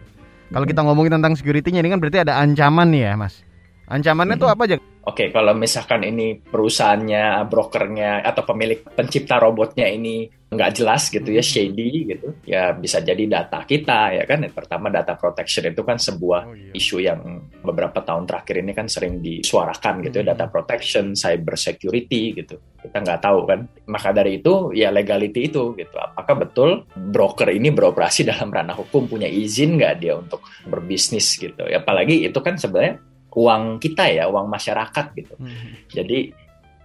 Kalau 0.48 0.64
kita 0.64 0.80
ngomongin 0.80 1.20
tentang 1.20 1.36
security-nya 1.36 1.84
ini 1.84 1.92
kan 1.92 2.00
berarti 2.00 2.24
ada 2.24 2.40
ancaman 2.40 2.88
nih 2.88 3.12
ya, 3.12 3.14
Mas. 3.20 3.44
Ancamannya 3.88 4.36
hmm. 4.36 4.44
tuh 4.44 4.52
apa 4.52 4.64
aja? 4.68 4.78
Oke, 5.08 5.32
kalau 5.32 5.56
misalkan 5.56 6.04
ini 6.04 6.36
perusahaannya, 6.36 7.48
brokernya, 7.48 8.20
atau 8.20 8.44
pemilik 8.44 8.84
pencipta 8.84 9.40
robotnya 9.40 9.88
ini 9.88 10.28
nggak 10.52 10.72
jelas 10.76 11.08
gitu 11.08 11.32
ya, 11.32 11.40
hmm. 11.40 11.52
shady 11.56 11.92
gitu, 12.12 12.28
ya 12.44 12.76
bisa 12.76 13.00
jadi 13.00 13.24
data 13.24 13.64
kita 13.64 14.20
ya 14.20 14.28
kan. 14.28 14.44
Pertama 14.52 14.92
data 14.92 15.16
protection 15.16 15.72
itu 15.72 15.88
kan 15.88 15.96
sebuah 15.96 16.42
oh, 16.44 16.56
iya. 16.60 16.72
isu 16.76 16.98
yang 17.00 17.48
beberapa 17.64 18.04
tahun 18.04 18.28
terakhir 18.28 18.56
ini 18.60 18.76
kan 18.76 18.92
sering 18.92 19.24
disuarakan 19.24 20.04
gitu 20.04 20.20
ya, 20.20 20.24
hmm. 20.28 20.32
data 20.36 20.46
protection, 20.52 21.16
cyber 21.16 21.56
security 21.56 22.36
gitu. 22.36 22.60
Kita 22.84 23.00
nggak 23.00 23.24
tahu 23.24 23.40
kan. 23.48 23.60
Maka 23.88 24.12
dari 24.12 24.44
itu 24.44 24.76
ya 24.76 24.92
legality 24.92 25.48
itu 25.48 25.72
gitu. 25.80 25.96
Apakah 25.96 26.44
betul 26.44 26.84
broker 26.92 27.48
ini 27.56 27.72
beroperasi 27.72 28.28
dalam 28.36 28.52
ranah 28.52 28.76
hukum 28.76 29.08
punya 29.08 29.32
izin 29.32 29.80
nggak 29.80 29.96
dia 30.04 30.20
untuk 30.20 30.44
berbisnis 30.68 31.40
gitu? 31.40 31.64
Ya, 31.64 31.80
apalagi 31.80 32.28
itu 32.28 32.44
kan 32.44 32.60
sebenarnya 32.60 33.00
uang 33.38 33.78
kita 33.78 34.10
ya, 34.10 34.26
uang 34.26 34.50
masyarakat 34.50 35.06
gitu. 35.14 35.38
Hmm. 35.38 35.78
Jadi 35.94 36.34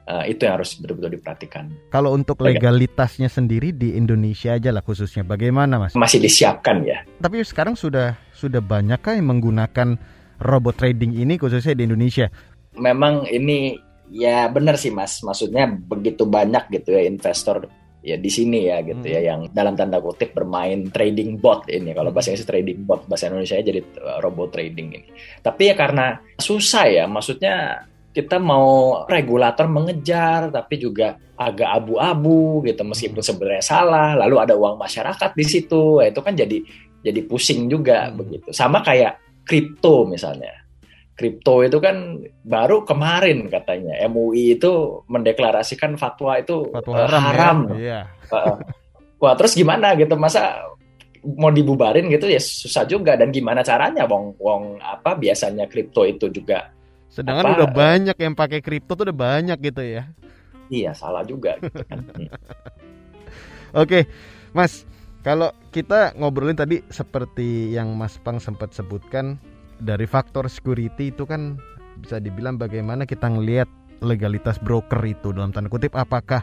uh, 0.05 0.25
itu 0.29 0.45
yang 0.45 0.61
harus 0.61 0.77
betul-betul 0.77 1.17
diperhatikan. 1.17 1.73
Kalau 1.89 2.13
untuk 2.13 2.45
legalitasnya 2.45 3.33
sendiri 3.33 3.73
di 3.73 3.97
Indonesia 3.97 4.53
aja 4.53 4.69
lah 4.69 4.85
khususnya, 4.85 5.25
bagaimana 5.25 5.81
mas? 5.81 5.97
Masih 5.97 6.21
disiapkan 6.21 6.85
ya. 6.85 7.09
Tapi 7.25 7.41
sekarang 7.41 7.73
sudah 7.73 8.21
sudah 8.37 8.61
banyak 8.61 9.01
yang 9.01 9.33
menggunakan 9.33 9.97
robot 10.45 10.77
trading 10.77 11.17
ini 11.17 11.41
khususnya 11.41 11.73
di 11.73 11.89
Indonesia. 11.89 12.29
Memang 12.77 13.25
ini 13.29 13.81
ya 14.13 14.45
benar 14.53 14.77
sih 14.77 14.93
mas, 14.93 15.25
maksudnya 15.25 15.65
begitu 15.73 16.29
banyak 16.29 16.69
gitu 16.69 16.93
ya 16.93 17.09
investor 17.09 17.65
ya 18.03 18.19
di 18.19 18.31
sini 18.31 18.67
ya 18.67 18.83
gitu 18.83 19.07
ya, 19.07 19.19
hmm. 19.23 19.27
ya 19.27 19.31
yang 19.33 19.41
dalam 19.55 19.79
tanda 19.79 20.03
kutip 20.03 20.35
bermain 20.35 20.91
trading 20.91 21.39
bot 21.39 21.71
ini 21.71 21.95
kalau 21.95 22.11
bahasa 22.11 22.35
Inggris 22.35 22.51
trading 22.51 22.83
bot 22.83 23.07
bahasa 23.07 23.31
Indonesia 23.31 23.63
jadi 23.63 23.81
uh, 24.03 24.19
robot 24.19 24.59
trading 24.59 24.89
ini 24.91 25.09
tapi 25.39 25.71
ya 25.71 25.75
karena 25.79 26.19
susah 26.35 26.91
ya 26.91 27.05
maksudnya 27.07 27.87
kita 28.13 28.43
mau 28.43 29.03
regulator 29.09 29.71
mengejar 29.71 30.51
tapi 30.53 30.77
juga 30.77 31.17
agak 31.39 31.71
abu-abu 31.81 32.61
gitu 32.67 32.83
meskipun 32.83 33.23
hmm. 33.23 33.31
sebenarnya 33.31 33.65
salah 33.65 34.19
lalu 34.19 34.37
ada 34.43 34.55
uang 34.59 34.77
masyarakat 34.77 35.31
di 35.33 35.45
situ 35.47 36.03
ya, 36.03 36.11
itu 36.11 36.21
kan 36.21 36.35
jadi 36.35 36.59
jadi 37.03 37.21
pusing 37.25 37.71
juga 37.71 38.11
hmm. 38.11 38.15
begitu 38.19 38.49
sama 38.51 38.83
kayak 38.83 39.19
kripto 39.47 40.11
misalnya 40.11 40.62
kripto 41.23 41.63
itu 41.63 41.79
kan 41.79 42.19
baru 42.43 42.83
kemarin 42.83 43.47
katanya 43.47 43.95
MUI 44.11 44.59
itu 44.59 45.07
mendeklarasikan 45.07 45.95
fatwa 45.95 46.35
itu 46.43 46.67
fatwa 46.75 47.07
haram. 47.07 47.23
haram. 47.23 47.59
Ya? 47.79 47.79
Iya. 47.79 48.01
Wah 49.23 49.39
terus 49.39 49.55
gimana 49.55 49.95
gitu 49.95 50.19
masa 50.19 50.67
mau 51.23 51.55
dibubarin 51.55 52.11
gitu 52.11 52.27
ya 52.27 52.43
susah 52.43 52.83
juga 52.83 53.15
dan 53.15 53.31
gimana 53.31 53.63
caranya 53.63 54.03
wong 54.11 54.35
wong 54.43 54.83
apa 54.83 55.15
biasanya 55.15 55.71
kripto 55.71 56.03
itu 56.03 56.27
juga 56.35 56.75
sedangkan 57.07 57.47
apa, 57.47 57.55
udah 57.63 57.69
banyak 57.71 58.17
yang 58.19 58.35
pakai 58.35 58.59
kripto 58.59 58.99
tuh 58.99 59.07
udah 59.07 59.15
banyak 59.15 59.55
gitu 59.63 59.87
ya 59.87 60.11
iya 60.67 60.91
salah 60.91 61.23
juga 61.23 61.55
gitu 61.63 61.79
kan. 61.87 62.03
oke 63.87 64.03
mas 64.51 64.83
kalau 65.23 65.55
kita 65.71 66.19
ngobrolin 66.19 66.59
tadi 66.59 66.83
seperti 66.91 67.71
yang 67.71 67.95
Mas 67.95 68.19
Pang 68.19 68.43
sempat 68.43 68.75
sebutkan 68.75 69.39
dari 69.83 70.07
faktor 70.07 70.47
security 70.47 71.11
itu 71.11 71.27
kan 71.27 71.59
bisa 71.99 72.23
dibilang 72.23 72.57
bagaimana 72.57 73.03
kita 73.05 73.27
ngelihat 73.27 73.67
legalitas 74.03 74.59
broker 74.63 75.03
itu 75.03 75.35
dalam 75.35 75.51
tanda 75.51 75.71
kutip 75.71 75.95
apakah 75.99 76.43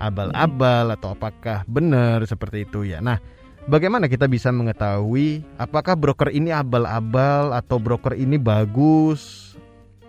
abal-abal 0.00 0.94
atau 0.94 1.12
apakah 1.12 1.64
benar 1.68 2.24
seperti 2.24 2.64
itu 2.64 2.88
ya. 2.88 3.04
Nah, 3.04 3.20
bagaimana 3.68 4.08
kita 4.08 4.24
bisa 4.30 4.48
mengetahui 4.48 5.44
apakah 5.60 5.94
broker 5.98 6.32
ini 6.32 6.52
abal-abal 6.52 7.52
atau 7.52 7.76
broker 7.76 8.16
ini 8.16 8.40
bagus? 8.40 9.48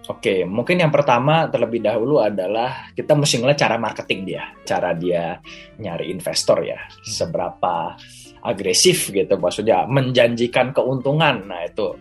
Oke, 0.10 0.42
mungkin 0.42 0.82
yang 0.82 0.90
pertama 0.90 1.46
terlebih 1.54 1.86
dahulu 1.86 2.18
adalah 2.18 2.90
kita 2.98 3.14
mesti 3.14 3.46
ngeliat 3.46 3.62
cara 3.62 3.78
marketing 3.78 4.26
dia, 4.26 4.44
cara 4.66 4.98
dia 4.98 5.38
nyari 5.78 6.10
investor 6.10 6.66
ya, 6.66 6.82
seberapa 7.06 7.94
agresif 8.42 9.14
gitu, 9.14 9.38
maksudnya 9.38 9.86
menjanjikan 9.86 10.74
keuntungan. 10.74 11.46
Nah 11.46 11.62
itu 11.62 11.94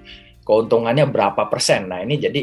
keuntungannya 0.49 1.05
berapa 1.12 1.45
persen. 1.52 1.93
Nah 1.93 2.00
ini 2.00 2.17
jadi 2.17 2.40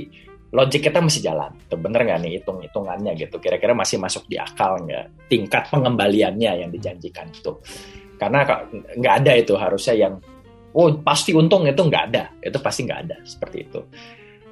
logik 0.54 0.86
kita 0.86 1.02
mesti 1.02 1.26
jalan. 1.26 1.50
Tuh, 1.66 1.82
bener 1.82 2.06
nggak 2.06 2.20
nih 2.22 2.32
hitung-hitungannya 2.40 3.18
gitu. 3.18 3.42
Kira-kira 3.42 3.74
masih 3.74 3.98
masuk 3.98 4.30
di 4.30 4.38
akal 4.38 4.78
nggak 4.86 5.26
tingkat 5.26 5.74
pengembaliannya 5.74 6.62
yang 6.62 6.70
dijanjikan 6.70 7.34
itu. 7.34 7.58
Karena 8.22 8.46
nggak 8.96 9.14
ada 9.26 9.34
itu 9.34 9.58
harusnya 9.58 9.96
yang 10.08 10.14
oh 10.78 10.94
pasti 11.02 11.34
untung 11.34 11.66
itu 11.66 11.82
nggak 11.82 12.04
ada. 12.14 12.30
Itu 12.38 12.62
pasti 12.62 12.86
nggak 12.86 13.00
ada 13.10 13.18
seperti 13.26 13.58
itu. 13.66 13.82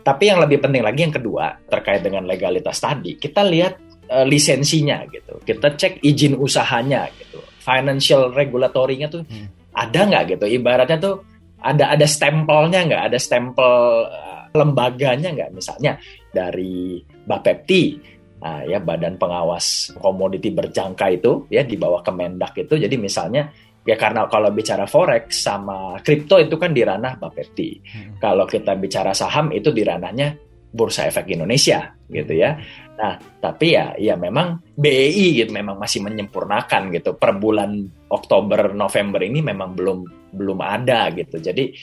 Tapi 0.04 0.24
yang 0.28 0.44
lebih 0.44 0.60
penting 0.60 0.84
lagi 0.84 1.00
yang 1.08 1.16
kedua 1.16 1.56
terkait 1.70 2.04
dengan 2.04 2.28
legalitas 2.28 2.76
tadi, 2.84 3.16
kita 3.16 3.40
lihat 3.48 3.80
uh, 4.12 4.28
lisensinya 4.28 5.08
gitu. 5.08 5.40
Kita 5.40 5.80
cek 5.80 6.04
izin 6.04 6.36
usahanya 6.36 7.08
gitu. 7.16 7.40
Financial 7.64 8.28
regulatory-nya 8.36 9.08
tuh 9.08 9.24
hmm. 9.24 9.72
ada 9.72 10.00
nggak 10.04 10.24
gitu. 10.36 10.46
Ibaratnya 10.60 11.00
tuh 11.00 11.16
ada 11.64 11.96
ada 11.96 12.06
stempelnya 12.06 12.84
nggak? 12.84 13.04
Ada 13.10 13.20
stempel 13.20 13.74
uh, 14.06 14.44
lembaganya 14.52 15.32
nggak? 15.32 15.52
Misalnya 15.56 15.98
dari 16.30 17.00
Bapepti 17.02 17.96
nah, 18.44 18.68
ya 18.68 18.84
Badan 18.84 19.16
Pengawas 19.16 19.96
Komoditi 19.96 20.52
Berjangka 20.52 21.08
itu 21.10 21.48
ya 21.48 21.64
di 21.64 21.80
bawah 21.80 22.04
Kemendak 22.04 22.60
itu. 22.60 22.76
Jadi 22.76 22.96
misalnya 23.00 23.48
ya 23.84 23.96
karena 24.00 24.28
kalau 24.32 24.52
bicara 24.52 24.88
forex 24.88 25.44
sama 25.44 26.00
kripto 26.00 26.40
itu 26.40 26.56
kan 26.56 26.72
di 26.72 26.84
ranah 26.84 27.20
Bapepti 27.20 27.80
hmm. 27.84 28.20
kalau 28.24 28.48
kita 28.48 28.80
bicara 28.80 29.12
saham 29.12 29.52
itu 29.52 29.76
di 29.76 29.84
ranahnya 29.84 30.53
Bursa 30.74 31.06
Efek 31.06 31.30
Indonesia 31.30 31.94
gitu 32.10 32.34
ya. 32.34 32.58
Nah, 32.98 33.18
tapi 33.42 33.78
ya 33.78 33.94
ya 33.98 34.18
memang 34.18 34.62
BEI 34.74 35.46
gitu 35.46 35.52
memang 35.54 35.78
masih 35.78 36.02
menyempurnakan 36.02 36.90
gitu. 36.90 37.14
Per 37.14 37.38
bulan 37.38 37.86
Oktober 38.10 38.74
November 38.74 39.22
ini 39.22 39.46
memang 39.46 39.78
belum 39.78 40.34
belum 40.34 40.60
ada 40.60 41.14
gitu. 41.14 41.38
Jadi 41.38 41.74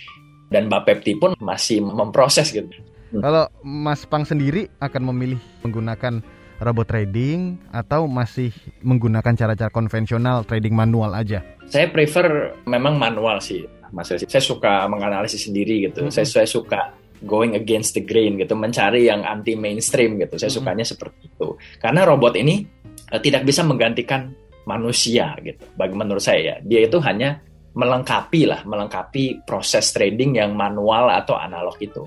dan 0.50 0.66
Bapepti 0.66 1.14
pun 1.14 1.38
masih 1.38 1.80
memproses 1.86 2.50
gitu. 2.50 2.66
Hmm. 3.14 3.22
Kalau 3.22 3.44
Mas 3.62 4.02
Pang 4.06 4.26
sendiri 4.26 4.66
akan 4.82 5.14
memilih 5.14 5.38
menggunakan 5.62 6.22
robot 6.60 6.86
trading 6.92 7.56
atau 7.72 8.04
masih 8.04 8.52
menggunakan 8.84 9.32
cara-cara 9.34 9.70
konvensional 9.72 10.44
trading 10.44 10.76
manual 10.76 11.14
aja? 11.16 11.42
Saya 11.70 11.88
prefer 11.88 12.58
memang 12.66 12.98
manual 13.00 13.38
sih, 13.38 13.66
Mas. 13.90 14.10
Saya 14.10 14.42
suka 14.42 14.86
menganalisis 14.86 15.46
sendiri 15.46 15.90
gitu. 15.90 16.06
-hmm. 16.06 16.14
Saya 16.14 16.26
saya 16.26 16.46
suka 16.46 16.99
going 17.24 17.56
against 17.56 17.96
the 17.96 18.02
grain 18.04 18.40
gitu, 18.40 18.56
mencari 18.56 19.08
yang 19.08 19.24
anti 19.24 19.56
mainstream 19.56 20.16
gitu. 20.20 20.36
Saya 20.36 20.48
mm-hmm. 20.48 20.64
sukanya 20.64 20.84
seperti 20.86 21.28
itu. 21.28 21.48
Karena 21.80 22.04
robot 22.08 22.34
ini 22.36 22.64
uh, 23.12 23.20
tidak 23.20 23.44
bisa 23.44 23.64
menggantikan 23.64 24.32
manusia 24.68 25.34
gitu. 25.40 25.64
Bagi 25.76 25.94
menurut 25.96 26.22
saya 26.22 26.40
ya, 26.40 26.56
dia 26.62 26.86
itu 26.86 27.00
hanya 27.02 27.40
melengkapi 27.74 28.50
lah, 28.50 28.60
melengkapi 28.66 29.46
proses 29.46 29.94
trading 29.94 30.36
yang 30.40 30.52
manual 30.58 31.10
atau 31.10 31.38
analog 31.38 31.78
itu. 31.78 32.02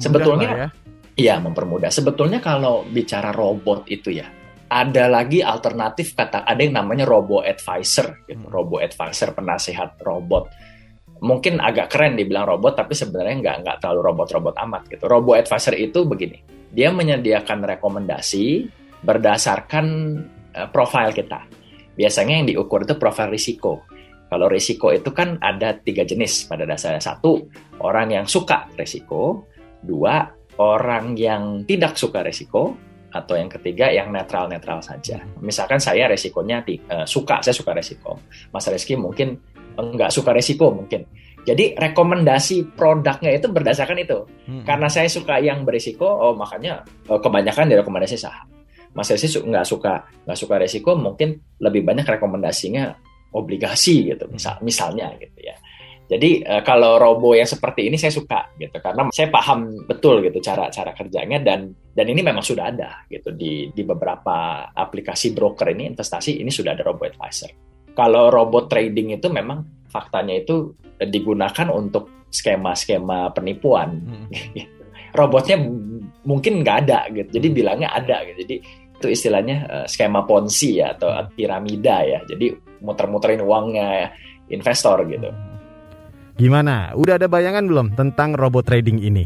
Sebetulnya 0.00 0.50
ya. 0.52 0.68
Iya, 1.16 1.34
mempermudah. 1.40 1.88
Sebetulnya 1.88 2.44
kalau 2.44 2.84
bicara 2.92 3.32
robot 3.32 3.88
itu 3.88 4.12
ya, 4.12 4.28
ada 4.68 5.06
lagi 5.06 5.40
alternatif 5.40 6.12
kata 6.12 6.42
ada 6.42 6.60
yang 6.60 6.76
namanya 6.76 7.06
robo 7.06 7.40
advisor 7.40 8.26
gitu. 8.26 8.44
Hmm. 8.44 8.52
Robo 8.52 8.82
advisor 8.82 9.32
penasehat 9.32 10.02
robot 10.02 10.50
mungkin 11.20 11.62
agak 11.62 11.92
keren 11.92 12.18
dibilang 12.18 12.44
robot 12.44 12.76
tapi 12.84 12.92
sebenarnya 12.92 13.40
nggak 13.40 13.56
nggak 13.64 13.76
terlalu 13.80 14.00
robot-robot 14.12 14.54
amat 14.68 14.82
gitu. 14.92 15.04
Robo 15.08 15.32
advisor 15.32 15.72
itu 15.76 16.04
begini, 16.04 16.42
dia 16.72 16.92
menyediakan 16.92 17.64
rekomendasi 17.64 18.68
berdasarkan 19.00 19.86
uh, 20.56 20.68
profil 20.68 21.12
kita. 21.14 21.46
Biasanya 21.96 22.42
yang 22.42 22.46
diukur 22.48 22.84
itu 22.84 23.00
profil 23.00 23.32
risiko. 23.32 23.88
Kalau 24.26 24.50
risiko 24.50 24.90
itu 24.90 25.14
kan 25.14 25.38
ada 25.38 25.78
tiga 25.78 26.02
jenis 26.02 26.50
pada 26.50 26.66
dasarnya. 26.66 27.00
Satu, 27.00 27.46
orang 27.80 28.12
yang 28.12 28.26
suka 28.26 28.66
risiko. 28.74 29.46
Dua, 29.80 30.26
orang 30.58 31.14
yang 31.14 31.62
tidak 31.64 31.96
suka 31.96 32.20
risiko. 32.26 32.76
Atau 33.16 33.38
yang 33.38 33.48
ketiga, 33.48 33.88
yang 33.88 34.12
netral-netral 34.12 34.84
saja. 34.84 35.24
Misalkan 35.40 35.80
saya 35.80 36.04
resikonya 36.10 36.60
uh, 36.92 37.06
suka, 37.08 37.40
saya 37.40 37.56
suka 37.56 37.72
risiko. 37.72 38.20
Mas 38.52 38.68
Reski 38.68 38.92
mungkin 38.92 39.40
nggak 39.76 40.10
suka 40.12 40.32
resiko 40.32 40.72
mungkin. 40.72 41.04
Jadi 41.46 41.78
rekomendasi 41.78 42.74
produknya 42.74 43.30
itu 43.30 43.46
berdasarkan 43.46 44.02
itu. 44.02 44.26
Hmm. 44.50 44.66
Karena 44.66 44.90
saya 44.90 45.06
suka 45.06 45.38
yang 45.38 45.62
berisiko, 45.62 46.04
oh 46.04 46.34
makanya 46.34 46.82
oh, 47.06 47.22
kebanyakan 47.22 47.70
direkomendasi 47.70 48.18
saham. 48.18 48.50
Mas 48.96 49.12
Resi 49.12 49.28
nggak 49.28 49.66
suka 49.68 50.08
nggak 50.26 50.38
suka 50.40 50.54
resiko, 50.56 50.96
mungkin 50.96 51.38
lebih 51.60 51.84
banyak 51.84 52.08
rekomendasinya 52.08 52.96
obligasi 53.36 54.10
gitu, 54.10 54.26
misal 54.32 54.58
misalnya 54.64 55.12
gitu 55.20 55.38
ya. 55.38 55.54
Jadi 56.06 56.42
uh, 56.46 56.62
kalau 56.62 56.96
robo 56.96 57.34
yang 57.34 57.46
seperti 57.46 57.90
ini 57.90 57.98
saya 57.98 58.14
suka 58.14 58.54
gitu 58.56 58.78
karena 58.78 59.10
saya 59.10 59.26
paham 59.26 59.74
betul 59.90 60.22
gitu 60.22 60.38
cara 60.38 60.70
cara 60.70 60.94
kerjanya 60.94 61.42
dan 61.42 61.74
dan 61.92 62.06
ini 62.06 62.22
memang 62.22 62.46
sudah 62.46 62.70
ada 62.70 63.02
gitu 63.10 63.34
di 63.34 63.74
di 63.74 63.82
beberapa 63.82 64.70
aplikasi 64.70 65.34
broker 65.34 65.66
ini 65.74 65.90
investasi 65.90 66.38
ini 66.38 66.50
sudah 66.50 66.78
ada 66.78 66.86
robo 66.86 67.04
advisor. 67.04 67.50
Kalau 67.96 68.28
robot 68.28 68.68
trading 68.68 69.16
itu 69.16 69.32
memang 69.32 69.88
faktanya 69.88 70.36
itu 70.36 70.76
digunakan 71.00 71.72
untuk 71.72 72.28
skema-skema 72.28 73.32
penipuan. 73.32 74.04
Hmm. 74.04 74.28
robotnya 75.16 75.56
mungkin 76.28 76.60
nggak 76.60 76.76
ada 76.86 77.08
gitu. 77.08 77.40
Jadi 77.40 77.48
bilangnya 77.48 77.88
ada 77.96 78.20
gitu. 78.28 78.44
Jadi 78.44 78.56
itu 78.96 79.06
istilahnya 79.08 79.56
uh, 79.68 79.86
skema 79.88 80.28
ponzi 80.28 80.84
ya 80.84 80.92
atau 80.92 81.08
piramida 81.32 82.04
ya. 82.04 82.20
Jadi 82.28 82.52
muter-muterin 82.84 83.40
uangnya 83.40 84.12
investor 84.52 85.08
gitu. 85.08 85.32
Gimana? 86.36 86.92
Udah 86.92 87.16
ada 87.16 87.32
bayangan 87.32 87.64
belum 87.64 87.86
tentang 87.96 88.36
robot 88.36 88.68
trading 88.68 89.00
ini? 89.00 89.24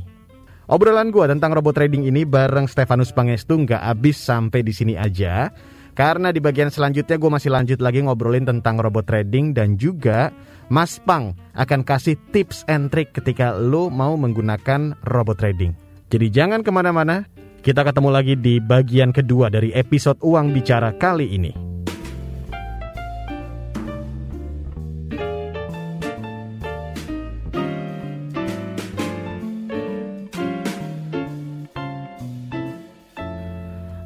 Obrolan 0.71 1.11
gue 1.11 1.27
tentang 1.27 1.51
robot 1.51 1.75
trading 1.75 2.07
ini 2.07 2.23
bareng 2.23 2.71
Stefanus 2.71 3.11
Pangestu 3.11 3.59
nggak 3.67 3.83
habis 3.83 4.15
sampai 4.15 4.63
di 4.63 4.71
sini 4.71 4.95
aja. 4.95 5.51
Karena 5.95 6.31
di 6.31 6.39
bagian 6.39 6.71
selanjutnya 6.71 7.19
gue 7.19 7.31
masih 7.31 7.51
lanjut 7.51 7.79
lagi 7.83 8.01
ngobrolin 8.01 8.47
tentang 8.47 8.79
robot 8.79 9.11
trading 9.11 9.53
dan 9.53 9.75
juga 9.75 10.31
Mas 10.71 11.03
Pang 11.03 11.35
akan 11.59 11.83
kasih 11.83 12.15
tips 12.31 12.63
and 12.71 12.95
trick 12.95 13.11
ketika 13.11 13.59
lo 13.59 13.91
mau 13.91 14.15
menggunakan 14.15 14.95
robot 15.03 15.37
trading. 15.43 15.75
Jadi 16.11 16.27
jangan 16.31 16.63
ke 16.63 16.71
mana-mana, 16.71 17.27
kita 17.61 17.83
ketemu 17.83 18.09
lagi 18.11 18.35
di 18.39 18.63
bagian 18.63 19.11
kedua 19.11 19.51
dari 19.51 19.75
episode 19.75 20.23
Uang 20.23 20.55
Bicara 20.55 20.95
kali 20.95 21.27
ini. 21.35 21.53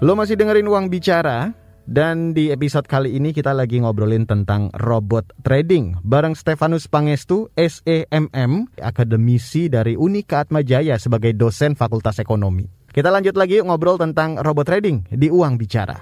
Lo 0.04 0.12
masih 0.12 0.36
dengerin 0.36 0.68
Uang 0.68 0.92
Bicara 0.92 1.63
dan 1.84 2.32
di 2.32 2.48
episode 2.48 2.88
kali 2.88 3.16
ini 3.16 3.36
kita 3.36 3.52
lagi 3.52 3.80
ngobrolin 3.80 4.24
tentang 4.24 4.72
robot 4.76 5.28
trading 5.44 6.00
bareng 6.00 6.32
Stefanus 6.32 6.88
Pangestu, 6.88 7.52
SEMM, 7.56 8.72
akademisi 8.80 9.68
dari 9.68 9.94
Unika 9.94 10.44
Atmajaya 10.44 10.96
sebagai 10.96 11.36
dosen 11.36 11.76
Fakultas 11.76 12.20
Ekonomi. 12.20 12.64
Kita 12.88 13.12
lanjut 13.12 13.36
lagi 13.36 13.60
ngobrol 13.60 14.00
tentang 14.00 14.40
robot 14.40 14.64
trading 14.64 15.04
di 15.12 15.28
Uang 15.28 15.60
Bicara. 15.60 16.00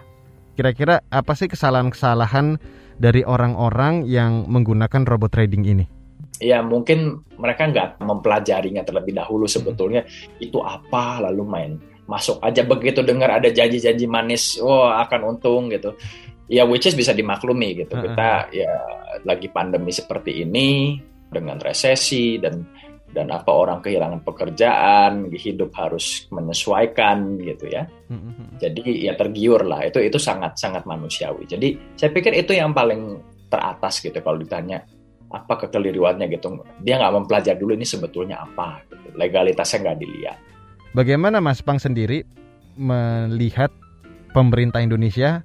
Kira-kira 0.55 1.01
apa 1.09 1.33
sih 1.33 1.49
kesalahan-kesalahan 1.49 2.61
dari 3.01 3.25
orang-orang 3.25 4.05
yang 4.05 4.45
menggunakan 4.47 5.09
robot 5.09 5.33
trading 5.33 5.65
ini? 5.65 6.03
ya 6.43 6.59
mungkin 6.59 7.23
mereka 7.39 7.71
nggak 7.71 8.03
mempelajarinya 8.03 8.83
terlebih 8.83 9.15
dahulu 9.15 9.47
sebetulnya 9.47 10.03
itu 10.43 10.59
apa 10.59 11.23
lalu 11.23 11.43
main 11.47 11.73
masuk 12.07 12.43
aja 12.43 12.67
begitu 12.67 13.01
dengar 13.07 13.39
ada 13.39 13.49
janji-janji 13.49 14.07
manis, 14.11 14.59
oh 14.59 14.91
akan 14.91 15.37
untung 15.37 15.71
gitu. 15.71 15.95
Ya 16.51 16.67
which 16.69 16.85
is 16.85 16.99
bisa 16.99 17.17
dimaklumi 17.17 17.87
gitu. 17.87 17.95
Kita 17.97 18.53
ya 18.53 18.73
lagi 19.25 19.49
pandemi 19.49 19.95
seperti 19.95 20.45
ini 20.45 20.99
dengan 21.33 21.57
resesi 21.63 22.37
dan 22.37 22.61
dan 23.13 23.29
apa 23.29 23.53
orang 23.53 23.85
kehilangan 23.85 24.25
pekerjaan, 24.25 25.29
hidup 25.37 25.71
harus 25.77 26.27
menyesuaikan 26.33 27.37
gitu 27.45 27.69
ya. 27.69 27.85
Jadi 28.57 29.05
ya 29.05 29.13
tergiur 29.17 29.69
lah. 29.69 29.85
Itu 29.85 30.01
itu 30.01 30.17
sangat 30.17 30.57
sangat 30.57 30.89
manusiawi. 30.89 31.45
Jadi 31.45 31.77
saya 31.97 32.09
pikir 32.09 32.33
itu 32.33 32.57
yang 32.57 32.73
paling 32.73 33.21
teratas 33.53 34.01
gitu 34.01 34.17
kalau 34.25 34.41
ditanya 34.41 34.81
apa 35.29 35.69
kekeliruannya 35.69 36.27
gitu. 36.33 36.57
Dia 36.81 37.01
nggak 37.01 37.13
mempelajari 37.21 37.61
dulu 37.61 37.73
ini 37.77 37.85
sebetulnya 37.85 38.41
apa. 38.41 38.81
Gitu. 38.89 39.13
Legalitasnya 39.17 39.79
nggak 39.89 39.99
dilihat. 40.01 40.39
Bagaimana 40.93 41.41
Mas 41.41 41.65
Pang 41.65 41.81
sendiri 41.81 42.29
melihat 42.77 43.73
pemerintah 44.37 44.85
Indonesia 44.85 45.41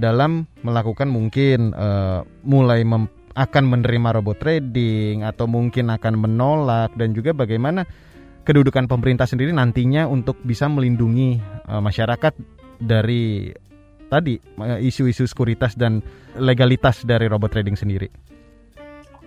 dalam 0.00 0.48
melakukan 0.64 1.08
mungkin 1.12 1.76
uh, 1.76 2.24
mulai 2.44 2.80
mem 2.80 3.08
akan 3.32 3.64
menerima 3.64 4.20
robot 4.20 4.44
trading 4.44 5.24
atau 5.24 5.48
mungkin 5.48 5.88
akan 5.88 6.20
menolak 6.20 6.92
dan 7.00 7.16
juga 7.16 7.32
bagaimana 7.32 7.88
kedudukan 8.44 8.84
pemerintah 8.84 9.24
sendiri 9.24 9.56
nantinya 9.56 10.04
untuk 10.04 10.36
bisa 10.44 10.68
melindungi 10.68 11.40
uh, 11.68 11.80
masyarakat 11.80 12.36
dari 12.76 13.52
tadi 14.12 14.36
eh, 14.36 14.80
isu-isu 14.84 15.24
sekuritas 15.24 15.72
dan 15.76 16.04
legalitas 16.36 17.08
dari 17.08 17.28
robot 17.28 17.56
trading 17.56 17.76
sendiri. 17.76 18.12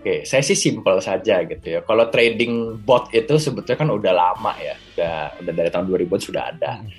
Oke, 0.05 0.21
saya 0.21 0.45
sih 0.45 0.53
simple 0.53 1.01
saja 1.01 1.41
gitu 1.49 1.65
ya. 1.65 1.81
Kalau 1.81 2.13
trading 2.13 2.77
bot 2.85 3.09
itu 3.09 3.41
sebetulnya 3.41 3.73
kan 3.73 3.89
udah 3.89 4.13
lama 4.13 4.53
ya, 4.61 4.77
udah 4.93 5.41
udah 5.41 5.53
dari 5.57 5.69
tahun 5.73 5.89
2000 5.89 6.29
sudah 6.29 6.43
ada. 6.53 6.77
Hmm. 6.77 6.89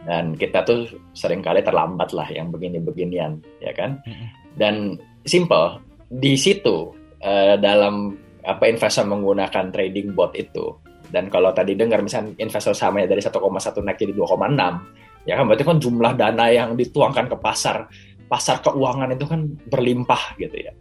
Dan 0.00 0.24
kita 0.32 0.64
tuh 0.64 0.88
sering 1.12 1.44
kali 1.44 1.60
terlambat 1.60 2.16
lah 2.16 2.24
yang 2.32 2.48
begini-beginian, 2.48 3.36
ya 3.60 3.68
kan? 3.76 4.00
Hmm. 4.08 4.32
Dan 4.56 4.96
simple 5.28 5.76
di 6.08 6.40
situ 6.40 6.88
uh, 7.20 7.60
dalam 7.60 8.16
apa 8.40 8.64
investor 8.64 9.04
menggunakan 9.12 9.68
trading 9.68 10.16
bot 10.16 10.32
itu. 10.32 10.72
Dan 11.04 11.28
kalau 11.28 11.52
tadi 11.52 11.76
dengar 11.76 12.00
misalnya 12.00 12.32
investor 12.40 12.72
sahamnya 12.72 13.12
dari 13.12 13.20
1,1 13.20 13.44
naik 13.84 14.00
jadi 14.00 14.16
2,6, 14.16 15.28
ya 15.28 15.36
kan 15.36 15.44
berarti 15.52 15.64
kan 15.68 15.76
jumlah 15.84 16.12
dana 16.16 16.48
yang 16.48 16.80
dituangkan 16.80 17.28
ke 17.28 17.36
pasar 17.36 17.92
pasar 18.24 18.64
keuangan 18.64 19.12
itu 19.12 19.28
kan 19.28 19.44
berlimpah 19.68 20.32
gitu 20.40 20.64
ya 20.64 20.72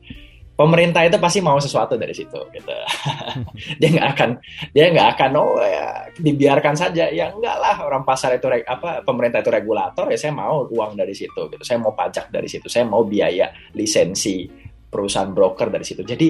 pemerintah 0.54 1.02
itu 1.02 1.18
pasti 1.18 1.39
mau 1.42 1.58
sesuatu 1.58 1.98
dari 1.98 2.13
situ 2.13 2.38
gitu. 2.54 2.74
Dia 3.82 3.89
nggak 3.89 4.10
akan 4.13 4.30
dia 4.70 4.86
nggak 4.94 5.10
akan 5.18 5.32
oh 5.38 5.58
ya 5.62 6.08
dibiarkan 6.18 6.76
saja. 6.78 7.10
Ya 7.10 7.34
enggak 7.34 7.58
lah. 7.58 7.76
Orang 7.86 8.06
pasar 8.06 8.38
itu 8.38 8.46
apa 8.50 9.02
pemerintah 9.02 9.42
itu 9.42 9.50
regulator 9.50 10.06
ya 10.10 10.18
saya 10.18 10.34
mau 10.34 10.66
uang 10.70 10.94
dari 10.94 11.13
situ 11.18 11.50
gitu. 11.50 11.63
Saya 11.66 11.82
mau 11.82 11.98
pajak 11.98 12.30
dari 12.30 12.46
situ. 12.46 12.70
Saya 12.70 12.86
mau 12.86 13.02
biaya 13.06 13.50
lisensi 13.74 14.46
perusahaan 14.89 15.34
broker 15.34 15.74
dari 15.74 15.86
situ. 15.86 16.06
Jadi 16.06 16.28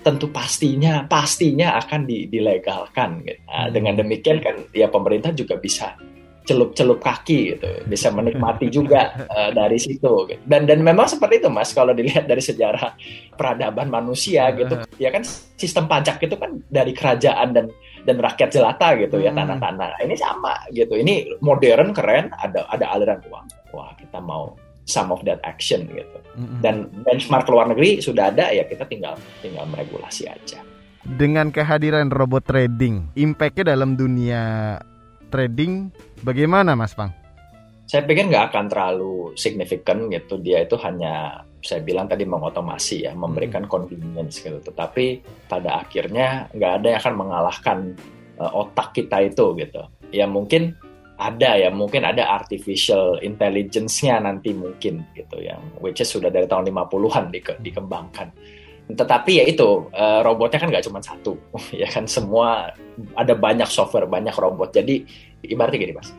tentu 0.00 0.32
pastinya 0.32 1.04
pastinya 1.04 1.76
akan 1.76 2.08
dilegalkan 2.08 3.20
gitu. 3.22 3.40
Nah, 3.46 3.68
dengan 3.68 3.94
demikian 4.00 4.40
kan 4.40 4.56
ya 4.72 4.88
pemerintah 4.88 5.30
juga 5.36 5.60
bisa 5.60 5.94
celup-celup 6.44 6.98
kaki 7.00 7.56
gitu. 7.56 7.68
Bisa 7.86 8.12
menikmati 8.16 8.72
juga 8.72 9.26
uh, 9.28 9.50
dari 9.52 9.76
situ 9.76 10.28
gitu. 10.28 10.42
dan 10.46 10.64
dan 10.64 10.80
memang 10.80 11.06
seperti 11.06 11.44
itu 11.44 11.48
mas 11.52 11.72
kalau 11.72 11.92
dilihat 11.92 12.26
dari 12.26 12.42
sejarah 12.42 12.96
peradaban 13.34 13.88
manusia 13.88 14.50
gitu. 14.56 14.80
Ya 14.96 15.12
kan 15.12 15.24
sistem 15.56 15.86
pajak 15.86 16.22
itu 16.24 16.36
kan 16.36 16.60
dari 16.68 16.92
kerajaan 16.96 17.52
dan 17.56 17.66
dan 18.08 18.16
rakyat 18.16 18.50
jelata 18.52 18.96
gitu 18.96 19.20
ya 19.20 19.30
hmm. 19.32 19.38
tanah-tanah. 19.38 20.00
Ini 20.04 20.16
sama 20.16 20.56
gitu. 20.72 20.96
Ini 20.96 21.40
modern 21.44 21.92
keren 21.92 22.32
ada 22.40 22.64
ada 22.68 22.84
aliran 22.96 23.20
uang. 23.28 23.46
Wah 23.76 23.92
kita 23.96 24.18
mau 24.18 24.56
some 24.88 25.14
of 25.14 25.22
that 25.22 25.38
action 25.46 25.86
gitu. 25.92 26.18
Hmm. 26.30 26.62
dan 26.62 26.86
benchmark 27.02 27.42
luar 27.50 27.66
negeri 27.74 27.98
sudah 27.98 28.30
ada 28.30 28.54
ya 28.54 28.62
kita 28.62 28.86
tinggal 28.86 29.18
tinggal 29.42 29.66
meregulasi 29.66 30.30
aja. 30.30 30.62
Dengan 31.02 31.50
kehadiran 31.50 32.06
robot 32.06 32.46
trading 32.46 33.10
impactnya 33.18 33.74
dalam 33.74 33.98
dunia 33.98 34.76
trading 35.30 35.94
bagaimana 36.26 36.74
Mas 36.74 36.92
Pang? 36.92 37.14
Saya 37.86 38.06
pikir 38.06 38.30
nggak 38.30 38.54
akan 38.54 38.66
terlalu 38.70 39.34
signifikan 39.34 40.06
gitu. 40.10 40.38
Dia 40.38 40.62
itu 40.62 40.78
hanya 40.78 41.42
saya 41.58 41.82
bilang 41.82 42.06
tadi 42.06 42.22
mengotomasi 42.22 43.06
ya, 43.06 43.12
memberikan 43.14 43.66
hmm. 43.66 43.72
convenience 43.72 44.42
gitu. 44.42 44.58
Tetapi 44.62 45.22
pada 45.50 45.82
akhirnya 45.82 46.50
nggak 46.54 46.72
ada 46.82 46.86
yang 46.86 47.00
akan 47.02 47.14
mengalahkan 47.18 47.78
uh, 48.38 48.52
otak 48.66 48.94
kita 48.94 49.26
itu 49.26 49.58
gitu. 49.58 49.82
Ya 50.10 50.26
mungkin 50.30 50.74
ada 51.20 51.58
ya, 51.58 51.68
mungkin 51.68 52.06
ada 52.06 52.32
artificial 52.32 53.20
intelligence-nya 53.20 54.24
nanti 54.24 54.56
mungkin 54.56 55.04
gitu 55.12 55.36
yang 55.42 55.60
which 55.82 56.00
is 56.00 56.08
sudah 56.08 56.32
dari 56.32 56.48
tahun 56.48 56.72
50-an 56.72 57.28
di, 57.28 57.44
dikembangkan 57.44 58.32
tetapi 58.96 59.42
ya 59.42 59.44
itu 59.46 59.90
uh, 59.92 60.20
robotnya 60.24 60.58
kan 60.62 60.68
nggak 60.70 60.84
cuma 60.86 61.00
satu 61.02 61.36
ya 61.82 61.88
kan? 61.90 62.06
Semua 62.06 62.70
ada 63.16 63.34
banyak 63.34 63.68
software 63.68 64.08
banyak 64.08 64.34
robot. 64.34 64.74
Jadi 64.74 65.04
ibaratnya 65.46 65.78
gini 65.80 65.94
mas. 65.96 66.10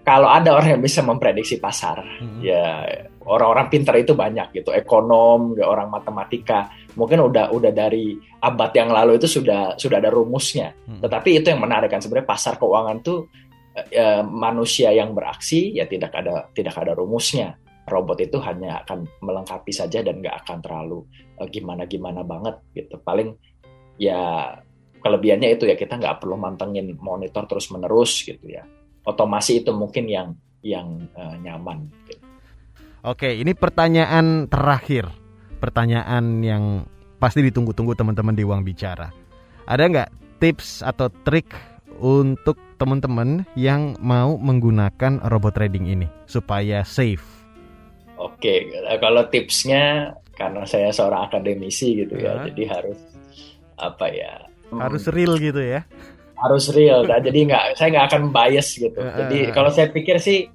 Kalau 0.00 0.32
ada 0.32 0.56
orang 0.56 0.80
yang 0.80 0.82
bisa 0.82 1.04
memprediksi 1.04 1.60
pasar 1.60 2.00
hmm. 2.00 2.40
ya 2.40 2.88
orang-orang 3.24 3.68
pintar 3.68 3.94
itu 4.00 4.16
banyak 4.16 4.50
gitu. 4.56 4.72
Ekonom 4.72 5.54
ya 5.54 5.68
orang 5.68 5.92
matematika. 5.92 6.72
Mungkin 6.96 7.30
udah 7.30 7.52
udah 7.52 7.70
dari 7.70 8.16
abad 8.42 8.70
yang 8.74 8.90
lalu 8.90 9.20
itu 9.20 9.28
sudah 9.28 9.76
sudah 9.76 10.00
ada 10.00 10.10
rumusnya. 10.10 10.72
Hmm. 10.88 11.04
tetapi 11.04 11.40
itu 11.40 11.46
yang 11.52 11.62
menarik 11.62 11.92
kan 11.92 12.02
sebenarnya 12.02 12.26
pasar 12.26 12.58
keuangan 12.58 12.98
tuh 13.04 13.30
ya, 13.88 14.20
manusia 14.26 14.90
yang 14.90 15.14
beraksi 15.14 15.72
ya 15.76 15.86
tidak 15.86 16.12
ada 16.12 16.50
tidak 16.52 16.74
ada 16.76 16.92
rumusnya 16.92 17.59
robot 17.90 18.22
itu 18.22 18.38
hanya 18.40 18.86
akan 18.86 19.04
melengkapi 19.20 19.74
saja 19.74 20.00
dan 20.00 20.22
nggak 20.22 20.46
akan 20.46 20.62
terlalu 20.62 21.04
eh, 21.42 21.48
gimana 21.50 21.84
gimana 21.90 22.22
banget 22.22 22.62
gitu. 22.72 22.96
Paling 23.02 23.34
ya 23.98 24.54
kelebihannya 25.02 25.58
itu 25.58 25.66
ya 25.66 25.74
kita 25.74 25.98
nggak 25.98 26.22
perlu 26.22 26.38
mantengin 26.38 26.94
monitor 27.02 27.44
terus 27.50 27.68
menerus 27.74 28.22
gitu 28.22 28.46
ya. 28.46 28.62
Otomasi 29.02 29.66
itu 29.66 29.74
mungkin 29.74 30.06
yang 30.06 30.38
yang 30.60 31.08
uh, 31.16 31.40
nyaman 31.40 31.88
gitu. 32.04 32.20
oke 33.02 33.28
ini 33.28 33.52
pertanyaan 33.56 34.46
terakhir. 34.46 35.08
Pertanyaan 35.60 36.40
yang 36.40 36.64
pasti 37.20 37.44
ditunggu-tunggu 37.44 37.92
teman-teman 37.92 38.32
di 38.32 38.44
uang 38.44 38.64
bicara. 38.64 39.12
Ada 39.68 39.84
nggak 39.88 40.10
tips 40.40 40.80
atau 40.80 41.12
trik 41.24 41.52
untuk 42.00 42.56
teman-teman 42.80 43.44
yang 43.60 43.92
mau 44.00 44.40
menggunakan 44.40 45.20
robot 45.28 45.52
trading 45.52 45.84
ini 45.84 46.08
supaya 46.24 46.80
safe 46.80 47.39
Oke, 48.20 48.68
kalau 49.00 49.24
tipsnya 49.32 50.12
karena 50.36 50.68
saya 50.68 50.92
seorang 50.92 51.24
akademisi 51.24 52.04
gitu 52.04 52.20
ya, 52.20 52.36
uh. 52.36 52.44
jadi 52.52 52.62
harus 52.68 52.98
apa 53.80 54.06
ya? 54.12 54.44
Harus 54.70 55.08
real 55.08 55.40
gitu 55.40 55.60
ya? 55.60 55.88
harus 56.40 56.72
real. 56.72 57.04
Nah, 57.04 57.20
jadi 57.20 57.38
nggak, 57.52 57.64
saya 57.76 57.88
nggak 57.92 58.06
akan 58.10 58.22
bias 58.32 58.68
gitu. 58.80 58.96
Jadi 58.96 59.52
kalau 59.52 59.68
saya 59.68 59.92
pikir 59.92 60.16
sih, 60.16 60.48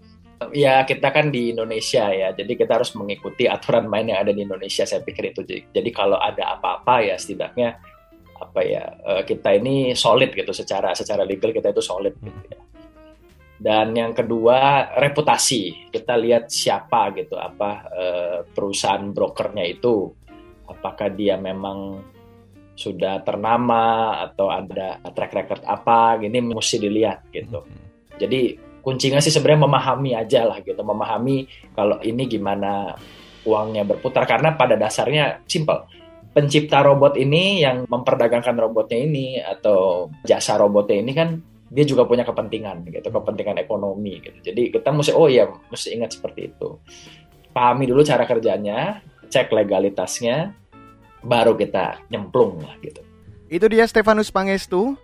ya 0.51 0.83
kita 0.83 1.13
kan 1.13 1.29
di 1.29 1.53
Indonesia 1.53 2.09
ya, 2.09 2.33
jadi 2.33 2.51
kita 2.57 2.81
harus 2.81 2.91
mengikuti 2.97 3.45
aturan 3.45 3.85
main 3.85 4.09
yang 4.09 4.25
ada 4.25 4.33
di 4.33 4.41
Indonesia. 4.41 4.83
Saya 4.83 5.05
pikir 5.05 5.31
itu. 5.31 5.45
Jadi 5.45 5.89
kalau 5.93 6.17
ada 6.17 6.57
apa-apa 6.57 7.05
ya 7.05 7.15
setidaknya 7.15 7.77
apa 8.35 8.61
ya 8.67 8.83
eh, 8.99 9.21
kita 9.23 9.55
ini 9.55 9.95
solid 9.95 10.35
gitu 10.35 10.51
secara 10.51 10.91
secara 10.91 11.23
legal 11.23 11.55
kita 11.55 11.71
itu 11.71 11.79
solid 11.79 12.17
gitu 12.19 12.41
ya. 12.51 12.59
Dan 13.55 13.95
yang 13.95 14.11
kedua 14.11 14.91
reputasi. 14.99 15.91
Kita 15.91 16.19
lihat 16.19 16.51
siapa 16.51 17.15
gitu 17.15 17.39
apa 17.39 17.69
eh, 17.91 18.39
perusahaan 18.45 19.03
brokernya 19.11 19.63
itu. 19.63 20.11
Apakah 20.65 21.13
dia 21.13 21.37
memang 21.37 22.01
sudah 22.75 23.23
ternama 23.23 24.19
atau 24.27 24.51
ada 24.51 24.99
track 24.99 25.31
record 25.31 25.63
apa 25.63 26.19
gini 26.19 26.43
mesti 26.43 26.75
dilihat 26.75 27.31
gitu. 27.31 27.63
Jadi 28.19 28.59
kuncinya 28.83 29.23
sih 29.23 29.31
sebenarnya 29.31 29.65
memahami 29.65 30.11
aja 30.13 30.43
lah 30.45 30.59
gitu, 30.59 30.83
memahami 30.83 31.47
kalau 31.71 31.97
ini 32.03 32.27
gimana 32.27 32.93
uangnya 33.47 33.87
berputar. 33.87 34.27
Karena 34.27 34.53
pada 34.53 34.75
dasarnya 34.75 35.41
simple. 35.47 35.87
Pencipta 36.35 36.83
robot 36.83 37.15
ini 37.15 37.63
yang 37.63 37.87
memperdagangkan 37.87 38.59
robotnya 38.59 38.99
ini 38.99 39.39
atau 39.39 40.11
jasa 40.27 40.59
robotnya 40.59 40.99
ini 40.99 41.11
kan 41.15 41.39
dia 41.75 41.83
juga 41.83 42.07
punya 42.07 42.23
kepentingan 42.23 42.87
gitu, 42.87 43.11
kepentingan 43.11 43.59
ekonomi 43.59 44.23
gitu. 44.23 44.39
Jadi 44.39 44.71
kita 44.71 44.95
mesti 44.95 45.11
oh 45.11 45.27
ya 45.27 45.43
mesti 45.67 45.91
ingat 45.91 46.15
seperti 46.15 46.55
itu. 46.55 46.79
Pahami 47.51 47.91
dulu 47.91 47.99
cara 48.07 48.23
kerjanya, 48.23 49.03
cek 49.27 49.51
legalitasnya, 49.51 50.55
baru 51.19 51.59
kita 51.59 52.07
nyemplung 52.07 52.63
lah 52.63 52.79
gitu. 52.79 53.03
Itu 53.51 53.67
dia 53.67 53.83
Stefanus 53.85 54.31
Pangestu, 54.31 54.95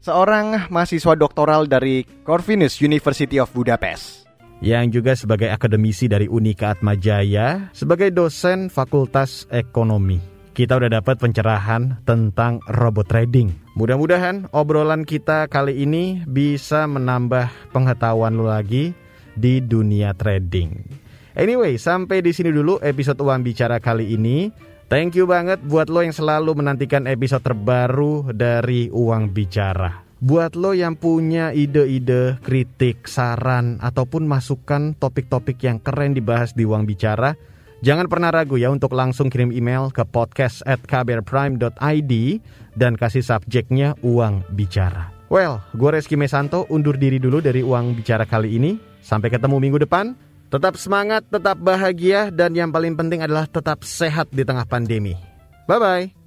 seorang 0.00 0.72
mahasiswa 0.72 1.12
doktoral 1.12 1.68
dari 1.68 2.08
Corvinus 2.24 2.80
University 2.80 3.36
of 3.36 3.52
Budapest. 3.52 4.24
Yang 4.64 5.00
juga 5.00 5.12
sebagai 5.12 5.52
akademisi 5.52 6.08
dari 6.08 6.24
Unika 6.24 6.72
Atmajaya, 6.72 7.68
sebagai 7.76 8.08
dosen 8.08 8.72
Fakultas 8.72 9.44
Ekonomi. 9.52 10.16
Kita 10.54 10.78
udah 10.78 10.88
dapat 10.88 11.20
pencerahan 11.20 12.00
tentang 12.06 12.62
robot 12.70 13.10
trading. 13.10 13.63
Mudah-mudahan 13.74 14.46
obrolan 14.54 15.02
kita 15.02 15.50
kali 15.50 15.82
ini 15.82 16.22
bisa 16.30 16.86
menambah 16.86 17.74
pengetahuan 17.74 18.38
lo 18.38 18.46
lagi 18.46 18.94
di 19.34 19.58
dunia 19.58 20.14
trading. 20.14 20.78
Anyway, 21.34 21.74
sampai 21.74 22.22
di 22.22 22.30
sini 22.30 22.54
dulu 22.54 22.78
episode 22.78 23.18
Uang 23.18 23.42
Bicara 23.42 23.82
kali 23.82 24.14
ini. 24.14 24.54
Thank 24.86 25.18
you 25.18 25.26
banget 25.26 25.58
buat 25.66 25.90
lo 25.90 26.06
yang 26.06 26.14
selalu 26.14 26.54
menantikan 26.54 27.10
episode 27.10 27.42
terbaru 27.42 28.30
dari 28.30 28.94
Uang 28.94 29.34
Bicara. 29.34 30.06
Buat 30.22 30.54
lo 30.54 30.70
yang 30.70 30.94
punya 30.94 31.50
ide-ide, 31.50 32.38
kritik, 32.46 33.10
saran, 33.10 33.82
ataupun 33.82 34.22
masukan 34.22 34.94
topik-topik 34.94 35.58
yang 35.66 35.82
keren 35.82 36.14
dibahas 36.14 36.54
di 36.54 36.62
Uang 36.62 36.86
Bicara, 36.86 37.34
jangan 37.84 38.08
pernah 38.08 38.32
ragu 38.32 38.56
ya 38.56 38.72
untuk 38.72 38.96
langsung 38.96 39.28
kirim 39.28 39.52
email 39.52 39.92
ke 39.92 40.00
podcast 40.08 40.64
at 40.64 40.80
kbrprime.id 40.88 42.12
dan 42.72 42.96
kasih 42.96 43.20
subjeknya 43.20 43.92
Uang 44.00 44.40
Bicara. 44.56 45.12
Well, 45.28 45.60
gue 45.76 45.90
Reski 45.92 46.16
Mesanto 46.16 46.64
undur 46.72 46.96
diri 46.96 47.20
dulu 47.20 47.44
dari 47.44 47.60
Uang 47.60 47.92
Bicara 47.92 48.24
kali 48.24 48.56
ini. 48.56 48.80
Sampai 49.04 49.28
ketemu 49.28 49.60
minggu 49.60 49.84
depan. 49.84 50.16
Tetap 50.48 50.78
semangat, 50.80 51.26
tetap 51.28 51.58
bahagia, 51.58 52.30
dan 52.30 52.54
yang 52.54 52.70
paling 52.70 52.94
penting 52.94 53.20
adalah 53.20 53.44
tetap 53.44 53.82
sehat 53.82 54.30
di 54.30 54.46
tengah 54.46 54.64
pandemi. 54.64 55.18
Bye-bye. 55.66 56.23